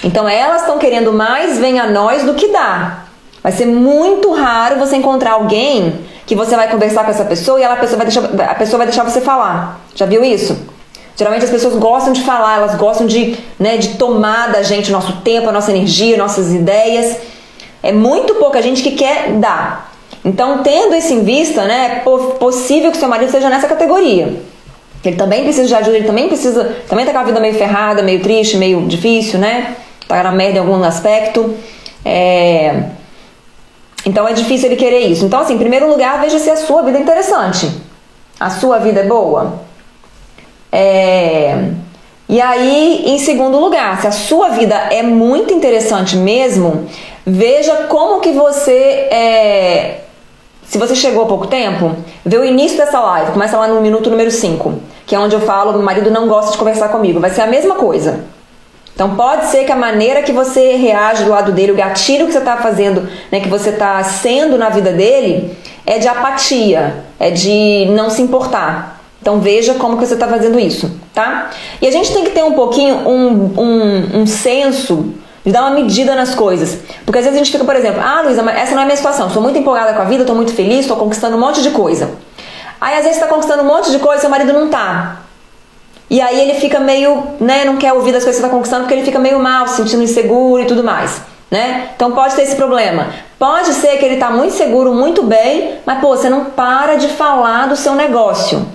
[0.04, 3.04] Então elas estão querendo mais vem a nós do que dá.
[3.42, 7.62] Vai ser muito raro você encontrar alguém que você vai conversar com essa pessoa e
[7.62, 9.80] ela, a, pessoa vai deixar, a pessoa vai deixar você falar.
[9.94, 10.58] Já viu isso?
[11.16, 14.92] Geralmente as pessoas gostam de falar, elas gostam de, né, de tomar da gente o
[14.92, 17.16] nosso tempo, a nossa energia, nossas ideias.
[17.82, 19.93] É muito pouca gente que quer dar.
[20.24, 24.40] Então, tendo isso em vista, né, é possível que seu marido seja nessa categoria.
[25.04, 28.02] Ele também precisa de ajuda, ele também precisa, também tá com a vida meio ferrada,
[28.02, 29.76] meio triste, meio difícil, né?
[30.08, 31.54] Tá na merda em algum aspecto.
[32.04, 32.84] É...
[34.06, 35.26] Então é difícil ele querer isso.
[35.26, 37.70] Então, assim, em primeiro lugar, veja se a sua vida é interessante.
[38.40, 39.60] A sua vida é boa.
[40.72, 41.68] É...
[42.26, 46.86] E aí, em segundo lugar, se a sua vida é muito interessante mesmo,
[47.26, 48.72] veja como que você
[49.10, 50.03] é...
[50.66, 51.94] Se você chegou há pouco tempo,
[52.24, 54.74] vê o início dessa live, começa lá no minuto número 5,
[55.06, 57.20] que é onde eu falo, meu marido não gosta de conversar comigo.
[57.20, 58.24] Vai ser a mesma coisa.
[58.94, 62.32] Então pode ser que a maneira que você reage do lado dele, o gatilho que
[62.32, 67.30] você está fazendo, né, que você está sendo na vida dele, é de apatia, é
[67.30, 69.00] de não se importar.
[69.20, 71.50] Então veja como que você está fazendo isso, tá?
[71.80, 75.70] E a gente tem que ter um pouquinho um, um, um senso de dar uma
[75.70, 76.78] medida nas coisas.
[77.04, 78.96] Porque às vezes a gente fica, por exemplo, ah, Luísa, essa não é a minha
[78.96, 81.70] situação, sou muito empolgada com a vida, estou muito feliz, estou conquistando um monte de
[81.70, 82.12] coisa.
[82.80, 85.20] Aí às vezes está conquistando um monte de coisa, seu marido não tá.
[86.08, 88.82] E aí ele fica meio, né, não quer ouvir das coisas que você está conquistando
[88.82, 91.22] porque ele fica meio mal, se sentindo inseguro e tudo mais.
[91.50, 91.90] Né?
[91.94, 93.08] Então pode ter esse problema.
[93.38, 97.08] Pode ser que ele está muito seguro, muito bem, mas pô, você não para de
[97.08, 98.66] falar do seu negócio.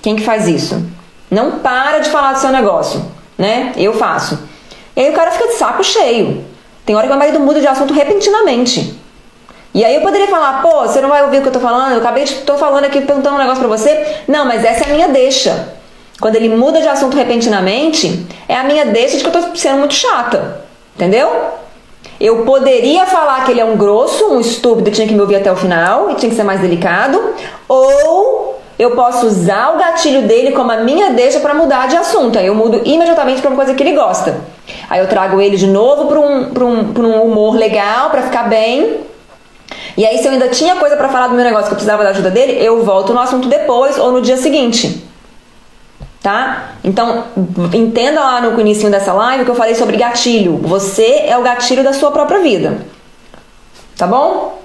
[0.00, 0.84] Quem que faz isso?
[1.30, 3.04] Não para de falar do seu negócio,
[3.38, 3.72] né?
[3.76, 4.38] Eu faço.
[4.96, 6.44] E aí o cara fica de saco cheio.
[6.84, 8.98] Tem hora que o marido muda de assunto repentinamente.
[9.74, 11.92] E aí eu poderia falar, pô, você não vai ouvir o que eu tô falando?
[11.92, 14.18] Eu acabei de tô falando aqui, perguntando um negócio pra você.
[14.28, 15.74] Não, mas essa é a minha deixa.
[16.20, 19.78] Quando ele muda de assunto repentinamente, é a minha deixa de que eu tô sendo
[19.78, 20.62] muito chata.
[20.94, 21.30] Entendeu?
[22.20, 25.50] Eu poderia falar que ele é um grosso, um estúpido, tinha que me ouvir até
[25.50, 27.34] o final e tinha que ser mais delicado,
[27.66, 32.38] ou eu posso usar o gatilho dele como a minha deixa para mudar de assunto.
[32.38, 34.36] Aí eu mudo imediatamente para uma coisa que ele gosta.
[34.88, 39.00] Aí eu trago ele de novo para um, um, um humor legal, para ficar bem.
[39.96, 42.02] E aí, se eu ainda tinha coisa para falar do meu negócio que eu precisava
[42.02, 45.10] da ajuda dele, eu volto no assunto depois ou no dia seguinte
[46.22, 46.74] tá?
[46.84, 47.24] Então,
[47.74, 50.56] entenda lá no início dessa live que eu falei sobre gatilho.
[50.58, 52.86] Você é o gatilho da sua própria vida.
[53.96, 54.62] Tá bom?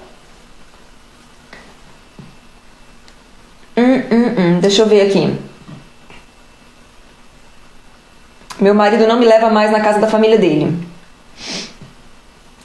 [3.76, 4.60] Hum, hum, hum.
[4.60, 5.36] Deixa eu ver aqui.
[8.60, 10.76] Meu marido não me leva mais na casa da família dele.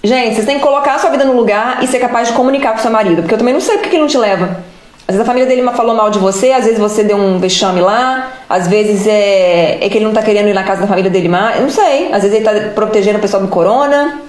[0.03, 2.73] Gente, vocês têm que colocar a sua vida no lugar e ser capaz de comunicar
[2.73, 4.63] com seu marido, porque eu também não sei porque ele não te leva.
[5.07, 7.79] Às vezes a família dele falou mal de você, às vezes você deu um vexame
[7.79, 11.09] lá, às vezes é, é que ele não tá querendo ir na casa da família
[11.09, 12.11] dele mais, eu não sei.
[12.11, 14.21] Às vezes ele tá protegendo o pessoal do corona.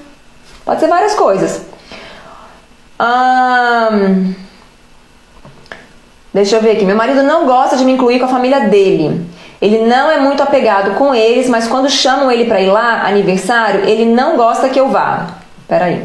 [0.64, 1.62] Pode ser várias coisas.
[3.00, 4.34] Hum,
[6.32, 6.84] deixa eu ver aqui.
[6.84, 9.26] Meu marido não gosta de me incluir com a família dele.
[9.64, 13.88] Ele não é muito apegado com eles, mas quando chamam ele para ir lá, aniversário,
[13.88, 15.26] ele não gosta que eu vá.
[15.66, 16.04] Peraí.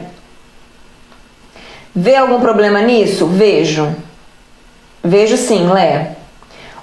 [1.93, 3.25] Vê algum problema nisso?
[3.25, 3.93] Vejo.
[5.03, 6.11] Vejo sim, Lé.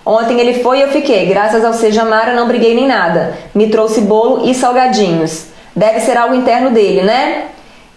[0.04, 1.24] Ontem ele foi e eu fiquei.
[1.24, 3.38] Graças ao Seja Mara não briguei nem nada.
[3.54, 5.46] Me trouxe bolo e salgadinhos.
[5.74, 7.46] Deve ser algo interno dele, né?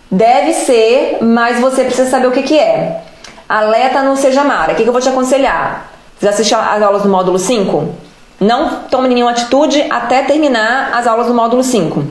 [0.10, 3.02] Deve ser, mas você precisa saber o que, que é.
[3.50, 4.72] A Lé tá no Seja Mara.
[4.72, 5.92] O que, que eu vou te aconselhar?
[6.18, 8.08] Você assistiu as aulas do módulo 5?
[8.40, 12.04] Não tome nenhuma atitude até terminar as aulas do módulo 5.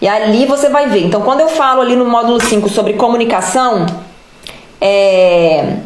[0.00, 1.04] E ali você vai ver.
[1.04, 3.86] Então, quando eu falo ali no módulo 5 sobre comunicação,
[4.80, 5.78] é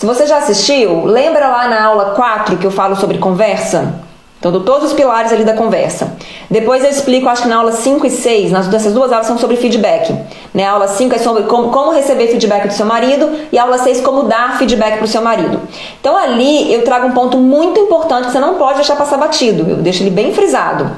[0.00, 4.00] se você já assistiu, lembra lá na aula 4 que eu falo sobre conversa?
[4.40, 6.16] Então, dou todos os pilares ali da conversa.
[6.50, 9.36] Depois eu explico, acho que na aula 5 e 6, nas dessas duas aulas são
[9.36, 10.16] sobre feedback.
[10.54, 10.64] Né?
[10.64, 13.76] A aula 5 é sobre como, como receber feedback do seu marido e a aula
[13.76, 15.60] 6 como dar feedback para o seu marido.
[16.00, 19.70] Então, ali eu trago um ponto muito importante que você não pode deixar passar batido.
[19.70, 20.90] Eu deixo ele bem frisado.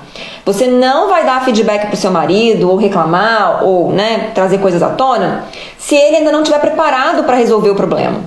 [0.47, 4.81] Você não vai dar feedback para o seu marido, ou reclamar, ou né, trazer coisas
[4.85, 8.21] à tona, se ele ainda não estiver preparado para resolver o problema.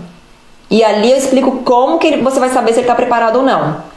[0.70, 3.44] E ali eu explico como que ele, você vai saber se ele está preparado ou
[3.44, 3.95] não.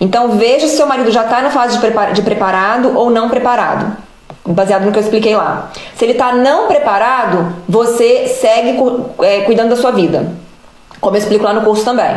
[0.00, 1.78] Então veja se seu marido já está na fase
[2.12, 4.04] de, preparado ou não preparado
[4.46, 5.70] baseado no que eu expliquei lá.
[5.96, 8.78] Se ele está não preparado, você segue
[9.22, 10.32] é, cuidando da sua vida,
[11.00, 12.14] como eu explico lá no curso também.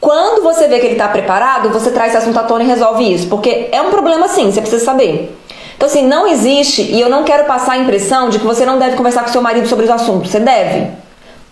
[0.00, 3.12] Quando você vê que ele está preparado, você traz esse assunto à tona e resolve
[3.12, 5.36] isso, porque é um problema sim, você precisa saber.
[5.76, 8.78] Então, assim, não existe, e eu não quero passar a impressão de que você não
[8.78, 10.30] deve conversar com seu marido sobre os assuntos.
[10.30, 10.90] Você deve.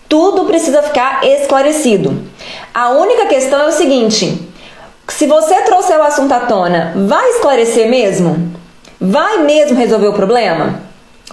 [0.09, 2.23] Tudo precisa ficar esclarecido.
[2.73, 4.46] A única questão é o seguinte:
[5.07, 8.51] se você trouxer o assunto à tona, vai esclarecer mesmo?
[8.99, 10.81] Vai mesmo resolver o problema?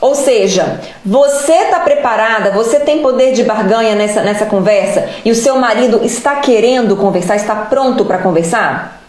[0.00, 5.34] Ou seja, você está preparada, você tem poder de barganha nessa, nessa conversa e o
[5.34, 9.00] seu marido está querendo conversar, está pronto para conversar?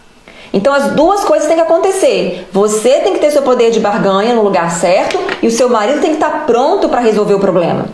[0.52, 2.48] Então as duas coisas têm que acontecer.
[2.52, 6.00] Você tem que ter seu poder de barganha no lugar certo e o seu marido
[6.00, 7.86] tem que estar pronto para resolver o problema.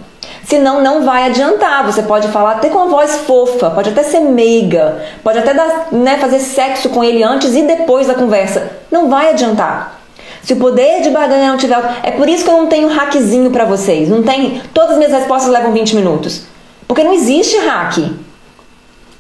[0.45, 1.85] Senão não vai adiantar.
[1.87, 5.89] Você pode falar até com a voz fofa, pode até ser meiga, pode até dar,
[5.93, 8.71] né, fazer sexo com ele antes e depois da conversa.
[8.91, 10.01] Não vai adiantar.
[10.43, 11.79] Se o poder de barganha não tiver.
[12.03, 14.09] É por isso que eu não tenho hackzinho para vocês.
[14.09, 14.61] Não tem.
[14.75, 16.43] Todas as minhas respostas levam 20 minutos.
[16.89, 17.99] Porque não existe hack.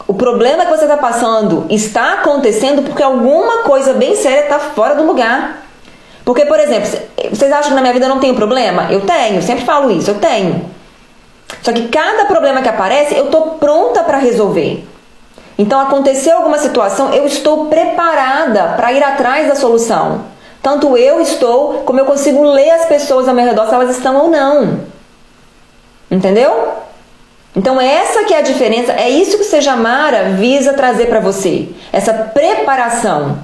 [0.07, 4.97] O problema que você está passando está acontecendo porque alguma coisa bem séria está fora
[4.97, 5.63] do lugar.
[6.25, 6.89] Porque, por exemplo,
[7.31, 8.89] vocês acham que na minha vida não tem problema?
[8.91, 10.72] Eu tenho, sempre falo isso, eu tenho.
[11.63, 14.85] Só que cada problema que aparece, eu estou pronta para resolver.
[15.57, 20.25] Então, aconteceu alguma situação, eu estou preparada para ir atrás da solução.
[20.63, 24.17] Tanto eu estou, como eu consigo ler as pessoas ao meu redor se elas estão
[24.17, 24.81] ou não.
[26.11, 26.73] Entendeu?
[27.55, 31.21] Então essa que é a diferença, é isso que o Seja Mara visa trazer para
[31.21, 33.39] você, essa preparação.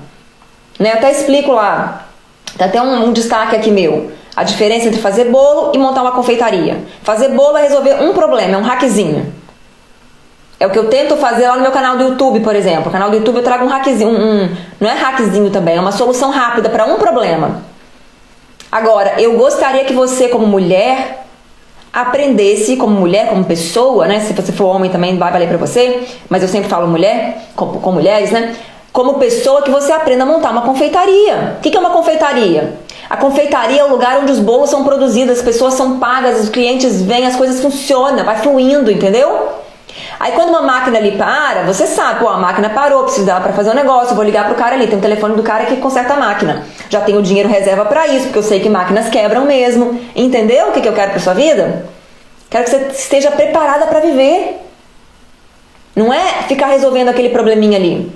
[0.78, 0.92] Né?
[0.92, 2.06] Eu até explico lá,
[2.56, 4.12] tá até um, um destaque aqui meu.
[4.38, 6.78] A diferença entre fazer bolo e montar uma confeitaria.
[7.02, 9.32] Fazer bolo é resolver um problema, é um hackzinho.
[10.60, 12.84] É o que eu tento fazer lá no meu canal do YouTube, por exemplo.
[12.84, 15.80] No canal do YouTube eu trago um hackzinho, um, um não é hackzinho também, é
[15.80, 17.62] uma solução rápida para um problema.
[18.70, 21.26] Agora, eu gostaria que você, como mulher,
[21.92, 24.20] aprendesse como mulher, como pessoa, né?
[24.20, 27.80] Se você for homem também vai valer para você, mas eu sempre falo mulher, com,
[27.80, 28.54] com mulheres, né?
[28.92, 31.56] Como pessoa que você aprenda a montar uma confeitaria.
[31.58, 32.78] O que é uma confeitaria?
[33.08, 36.48] A confeitaria é o lugar onde os bolos são produzidos, as pessoas são pagas, os
[36.48, 39.48] clientes vêm, as coisas funcionam, vai fluindo, entendeu?
[40.20, 43.52] Aí quando uma máquina ali para, você sabe, pô, a máquina parou, preciso dela para
[43.52, 46.14] fazer um negócio, vou ligar pro cara ali, tem o telefone do cara que conserta
[46.14, 46.66] a máquina.
[46.90, 50.00] Já tenho dinheiro reserva para isso, porque eu sei que máquinas quebram mesmo.
[50.14, 51.86] Entendeu o que, que eu quero para sua vida?
[52.50, 54.60] Quero que você esteja preparada para viver.
[55.94, 58.10] Não é ficar resolvendo aquele probleminha ali.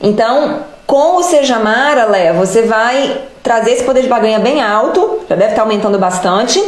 [0.00, 0.60] Então,
[0.90, 5.36] com o Seja Mara, Léa, você vai trazer esse poder de barganha bem alto, já
[5.36, 6.60] deve estar aumentando bastante.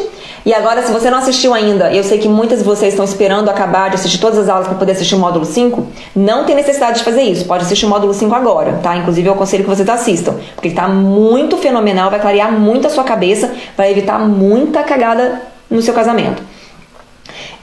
[0.46, 3.50] E agora, se você não assistiu ainda, eu sei que muitas de vocês estão esperando
[3.50, 6.98] acabar de assistir todas as aulas para poder assistir o módulo 5, não tem necessidade
[6.98, 8.96] de fazer isso, pode assistir o módulo 5 agora, tá?
[8.96, 12.90] Inclusive eu aconselho que vocês assistam, porque ele está muito fenomenal, vai clarear muito a
[12.90, 16.40] sua cabeça, vai evitar muita cagada no seu casamento.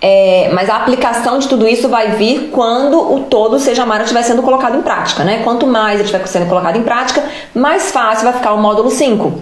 [0.02, 4.24] É, mas a aplicação de tudo isso vai vir quando o todo seja Mara estiver
[4.24, 5.42] sendo colocado em prática, né?
[5.44, 7.22] Quanto mais ele estiver sendo colocado em prática,
[7.54, 9.42] mais fácil vai ficar o módulo 5.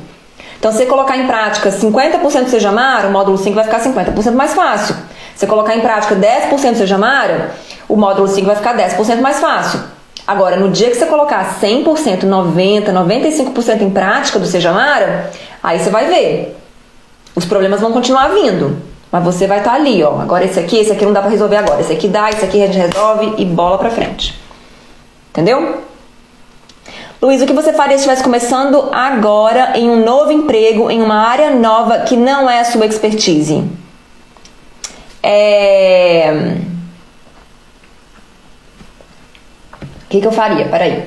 [0.58, 3.80] Então, se você colocar em prática 50% do Seja Mara, o módulo 5 vai ficar
[3.80, 4.95] 50% mais fácil.
[5.36, 7.51] Se você colocar em prática 10% do Seja Mara,
[7.88, 9.80] o módulo 5 vai ficar 10% mais fácil.
[10.26, 15.30] Agora, no dia que você colocar 100%, 90%, 95% em prática do Seja Mara,
[15.62, 16.58] aí você vai ver.
[17.36, 18.87] Os problemas vão continuar vindo.
[19.12, 20.20] Mas você vai estar tá ali, ó.
[20.20, 21.82] Agora esse aqui, esse aqui não dá pra resolver agora.
[21.82, 24.38] Esse aqui dá, esse aqui a gente resolve e bola pra frente.
[25.30, 25.84] Entendeu?
[27.22, 31.28] Luiz, o que você faria se estivesse começando agora em um novo emprego, em uma
[31.28, 33.64] área nova que não é a sua expertise?
[35.24, 36.58] É...
[40.08, 40.68] O que, que eu faria?
[40.70, 41.05] Peraí.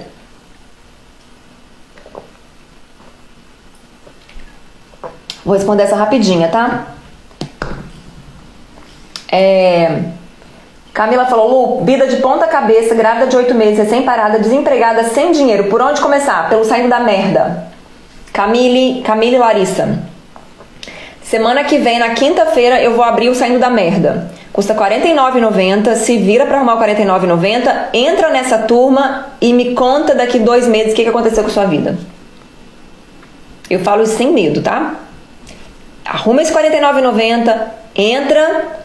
[5.45, 7.00] Vou responder essa rapidinha, tá?
[9.31, 10.01] É...
[10.93, 15.31] Camila falou, Lu, vida de ponta cabeça, grávida de oito meses, sem parada, desempregada, sem
[15.31, 15.65] dinheiro.
[15.65, 16.49] Por onde começar?
[16.49, 17.71] Pelo saindo da merda.
[18.33, 20.11] Camille, Camille Larissa.
[21.31, 24.33] Semana que vem, na quinta-feira, eu vou abrir o Saindo da Merda.
[24.53, 25.95] Custa R$ 49,90.
[25.95, 27.91] Se vira para arrumar R$ 49,90.
[27.95, 31.67] Entra nessa turma e me conta daqui dois meses o que, que aconteceu com sua
[31.67, 31.97] vida.
[33.71, 34.97] Eu falo isso sem medo, tá?
[36.05, 37.61] Arruma esse R$ 49,90.
[37.95, 38.80] Entra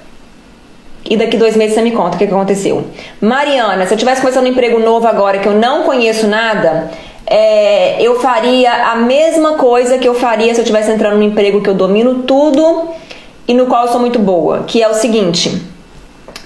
[1.09, 2.83] e daqui dois meses você me conta o que, aconteceu.
[3.21, 6.89] Mariana, se eu tivesse começando um emprego novo agora que eu não conheço nada,
[7.27, 11.61] é, eu faria a mesma coisa que eu faria se eu tivesse entrando num emprego
[11.61, 12.89] que eu domino tudo
[13.47, 15.61] e no qual eu sou muito boa, que é o seguinte: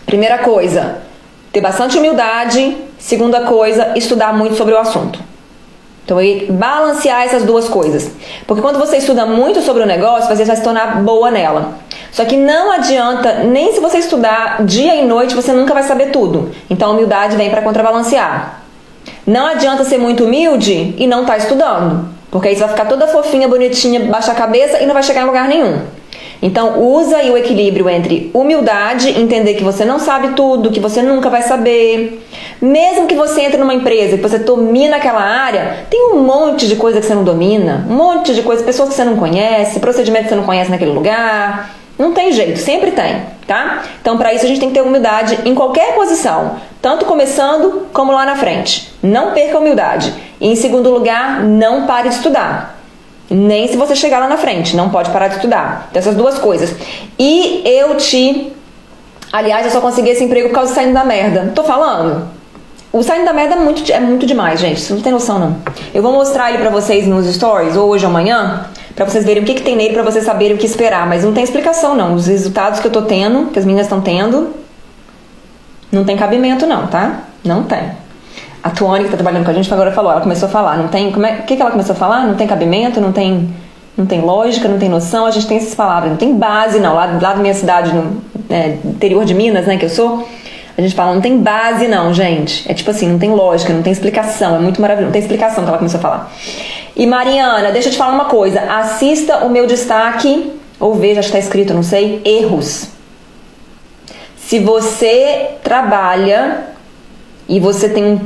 [0.05, 0.97] primeira coisa,
[1.53, 5.19] ter bastante humildade, segunda coisa, estudar muito sobre o assunto.
[6.03, 6.17] Então,
[6.57, 8.11] balancear essas duas coisas.
[8.47, 11.75] Porque quando você estuda muito sobre o negócio, você vai se tornar boa nela.
[12.11, 16.11] Só que não adianta, nem se você estudar dia e noite, você nunca vai saber
[16.11, 16.51] tudo.
[16.69, 18.61] Então, a humildade vem para contrabalancear.
[19.25, 22.09] Não adianta ser muito humilde e não estar tá estudando.
[22.31, 25.21] Porque aí você vai ficar toda fofinha, bonitinha, baixa a cabeça e não vai chegar
[25.21, 25.81] em lugar nenhum.
[26.41, 31.01] Então, usa aí o equilíbrio entre humildade, entender que você não sabe tudo, que você
[31.01, 32.25] nunca vai saber.
[32.61, 36.75] Mesmo que você entre numa empresa que você domina aquela área, tem um monte de
[36.77, 40.27] coisa que você não domina, um monte de coisa, pessoas que você não conhece, procedimentos
[40.27, 41.78] que você não conhece naquele lugar.
[41.99, 43.83] Não tem jeito, sempre tem, tá?
[44.01, 48.13] Então, para isso a gente tem que ter humildade em qualquer posição, tanto começando como
[48.13, 48.93] lá na frente.
[49.03, 50.13] Não perca a humildade.
[50.39, 52.79] E em segundo lugar, não pare de estudar.
[53.29, 55.87] Nem se você chegar lá na frente, não pode parar de estudar.
[55.89, 56.73] Então, essas duas coisas.
[57.19, 58.53] E eu te.
[59.31, 61.51] Aliás, eu só consegui esse emprego por causa do saindo da merda.
[61.53, 62.29] Tô falando?
[62.93, 64.79] O saindo da merda é muito, é muito demais, gente.
[64.79, 65.57] Você não tem noção, não.
[65.93, 68.65] Eu vou mostrar ele pra vocês nos stories, ou hoje ou amanhã,
[69.05, 71.07] pra vocês verem o que, que tem nele, pra vocês saberem o que esperar.
[71.07, 72.13] Mas não tem explicação, não.
[72.13, 74.49] Os resultados que eu tô tendo, que as meninas estão tendo,
[75.91, 77.21] não tem cabimento, não, tá?
[77.43, 77.91] Não tem.
[78.61, 80.89] A Tuane, que tá trabalhando com a gente, agora falou, ela começou a falar, não
[80.89, 81.11] tem.
[81.11, 82.27] Como é, o que, que ela começou a falar?
[82.27, 83.49] Não tem cabimento, não tem,
[83.97, 86.93] não tem lógica, não tem noção, a gente tem essas palavras, não tem base, não.
[86.93, 90.27] Lá, lá da minha cidade, no é, interior de Minas, né, que eu sou,
[90.77, 92.69] a gente fala, não tem base, não, gente.
[92.69, 95.63] É tipo assim, não tem lógica, não tem explicação, é muito maravilhoso, não tem explicação
[95.63, 96.31] que ela começou a falar.
[96.99, 101.29] E Mariana, deixa eu te falar uma coisa, assista o meu destaque, ou veja, acho
[101.29, 102.87] que tá escrito, não sei, erros.
[104.35, 106.65] Se você trabalha
[107.47, 108.19] e você tem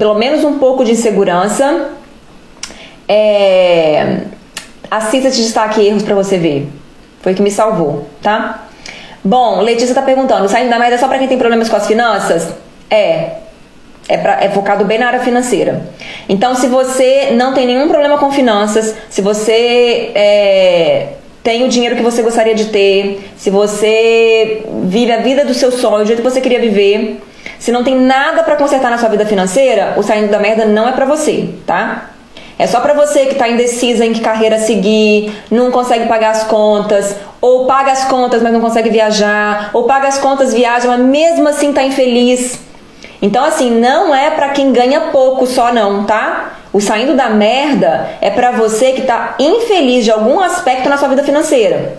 [0.00, 1.90] pelo menos um pouco de insegurança,
[3.06, 4.22] é,
[4.90, 6.68] assista de destaque erros para você ver.
[7.20, 8.66] Foi que me salvou, tá?
[9.22, 12.52] Bom, Letícia tá perguntando, saindo da média só para quem tem problemas com as finanças?
[12.90, 13.41] É.
[14.08, 15.82] É, pra, é focado bem na área financeira.
[16.28, 21.06] Então, se você não tem nenhum problema com finanças, se você é,
[21.42, 25.70] tem o dinheiro que você gostaria de ter, se você vive a vida do seu
[25.70, 27.22] sonho, do jeito que você queria viver,
[27.58, 30.88] se não tem nada para consertar na sua vida financeira, o saindo da merda não
[30.88, 32.10] é para você, tá?
[32.58, 36.44] É só para você que tá indecisa em que carreira seguir, não consegue pagar as
[36.44, 41.00] contas, ou paga as contas, mas não consegue viajar, ou paga as contas, viaja, mas
[41.00, 42.58] mesmo assim tá infeliz.
[43.22, 46.58] Então assim, não é para quem ganha pouco só não, tá?
[46.72, 51.08] O saindo da merda é para você que tá infeliz de algum aspecto na sua
[51.08, 51.98] vida financeira.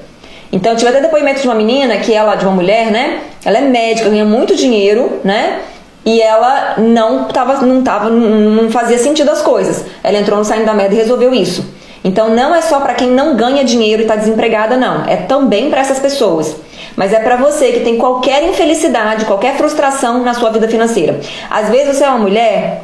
[0.51, 3.21] Então, tive até depoimento de uma menina que ela, de uma mulher, né?
[3.43, 5.61] Ela é médica, ganha muito dinheiro, né?
[6.05, 9.85] E ela não tava, não tava, não fazia sentido as coisas.
[10.03, 11.65] Ela entrou no saindo da merda e resolveu isso.
[12.03, 15.05] Então não é só para quem não ganha dinheiro e está desempregada, não.
[15.07, 16.55] É também para essas pessoas.
[16.95, 21.19] Mas é para você que tem qualquer infelicidade, qualquer frustração na sua vida financeira.
[21.49, 22.83] Às vezes você é uma mulher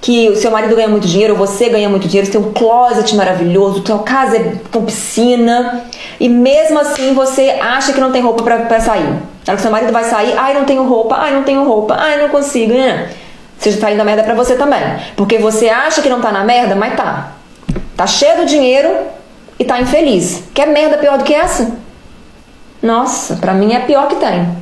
[0.00, 3.16] que o seu marido ganha muito dinheiro, você ganha muito dinheiro, você tem um closet
[3.16, 5.84] maravilhoso, tua casa é com piscina,
[6.20, 9.02] e mesmo assim você acha que não tem roupa para sair.
[9.02, 11.96] Na hora que seu marido vai sair, ai, não tenho roupa, ai, não tenho roupa,
[11.98, 13.10] ai, não consigo, né?
[13.58, 14.80] Você já tá indo na merda pra você também.
[15.16, 17.32] Porque você acha que não tá na merda, mas tá.
[17.96, 18.90] Tá cheio do dinheiro
[19.58, 20.42] e tá infeliz.
[20.52, 21.72] Quer merda pior do que essa?
[22.82, 24.56] Nossa, pra mim é a pior que tem.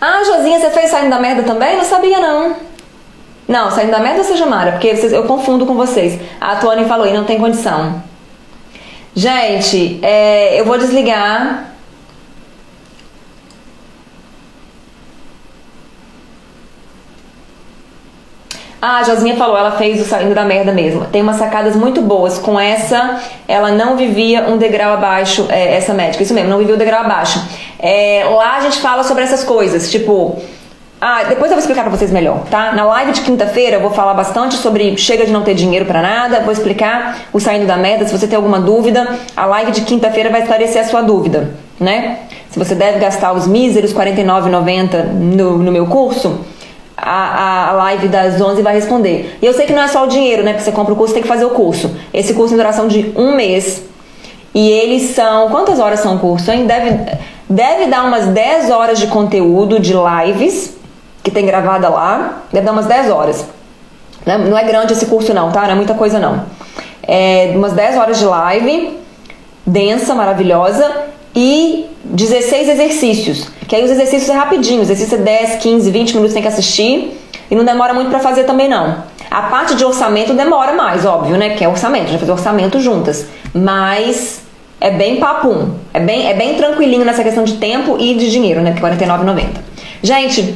[0.00, 1.76] Ah, Josinha, você fez saindo da merda também?
[1.76, 2.56] Não sabia, não.
[3.46, 4.72] Não, saindo da merda ou seja Mara?
[4.72, 6.20] Porque eu confundo com vocês.
[6.40, 8.02] A Tony falou e não tem condição.
[9.14, 11.71] Gente, é, eu vou desligar.
[18.84, 21.04] Ah, a Josinha falou, ela fez o saindo da merda mesmo.
[21.04, 22.36] Tem umas sacadas muito boas.
[22.36, 26.24] Com essa, ela não vivia um degrau abaixo, é, essa médica.
[26.24, 27.40] Isso mesmo, não vivia um degrau abaixo.
[27.78, 30.36] É, lá a gente fala sobre essas coisas, tipo.
[31.00, 32.72] Ah, depois eu vou explicar pra vocês melhor, tá?
[32.72, 36.02] Na live de quinta-feira eu vou falar bastante sobre chega de não ter dinheiro para
[36.02, 39.80] nada, vou explicar o saindo da meta, se você tem alguma dúvida, a live de
[39.80, 42.18] quinta-feira vai esclarecer a sua dúvida, né?
[42.50, 46.38] Se você deve gastar os míseros R$ 49,90 no, no meu curso,
[46.96, 49.38] a, a live das 11 vai responder.
[49.40, 50.52] E eu sei que não é só o dinheiro, né?
[50.52, 51.90] Porque você compra o curso, tem que fazer o curso.
[52.12, 53.82] Esse curso em duração de um mês
[54.54, 55.48] E eles são.
[55.50, 56.66] Quantas horas são o curso, hein?
[56.66, 56.98] Deve,
[57.48, 60.76] deve dar umas 10 horas de conteúdo de lives
[61.22, 62.42] que tem gravada lá.
[62.52, 63.46] Deve dar umas 10 horas.
[64.26, 64.38] Né?
[64.38, 65.62] Não é grande esse curso, não, tá?
[65.62, 66.44] Não é muita coisa, não.
[67.02, 68.98] É umas 10 horas de live,
[69.66, 70.88] densa, maravilhosa,
[71.34, 73.48] e 16 exercícios.
[73.72, 76.48] Que aí os exercícios é rapidinho, o exercício é 10, 15, 20 minutos tem que
[76.48, 77.18] assistir
[77.50, 79.02] e não demora muito para fazer também não.
[79.30, 81.56] A parte de orçamento demora mais, óbvio, né?
[81.56, 83.28] Que é orçamento, a gente orçamento juntas.
[83.54, 84.42] Mas
[84.78, 88.60] é bem papum, é bem, é bem tranquilinho nessa questão de tempo e de dinheiro,
[88.60, 88.74] né?
[88.74, 89.46] Que é R$49,90.
[90.02, 90.54] Gente,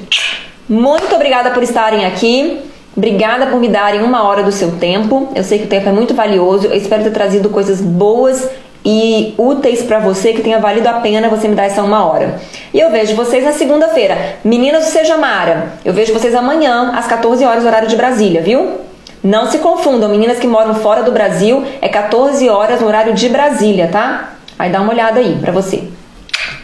[0.69, 2.61] muito obrigada por estarem aqui.
[2.95, 5.31] Obrigada por me darem uma hora do seu tempo.
[5.35, 6.67] Eu sei que o tempo é muito valioso.
[6.67, 8.47] Eu espero ter trazido coisas boas
[8.89, 12.41] e úteis para você que tenha valido a pena você me dar essa uma hora.
[12.73, 14.37] E eu vejo vocês na segunda-feira.
[14.45, 18.79] Meninas do Seja Mara, eu vejo vocês amanhã às 14 horas horário de Brasília, viu?
[19.25, 23.29] Não se confundam, meninas que moram fora do Brasil, é 14 horas no horário de
[23.29, 24.35] Brasília, tá?
[24.57, 25.89] Aí dá uma olhada aí pra você.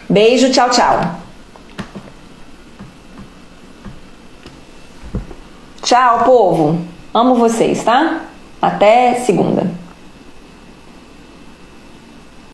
[0.08, 1.00] Beijo, tchau, tchau.
[5.82, 6.78] Tchau, povo.
[7.12, 8.20] Amo vocês, tá?
[8.60, 9.71] Até segunda.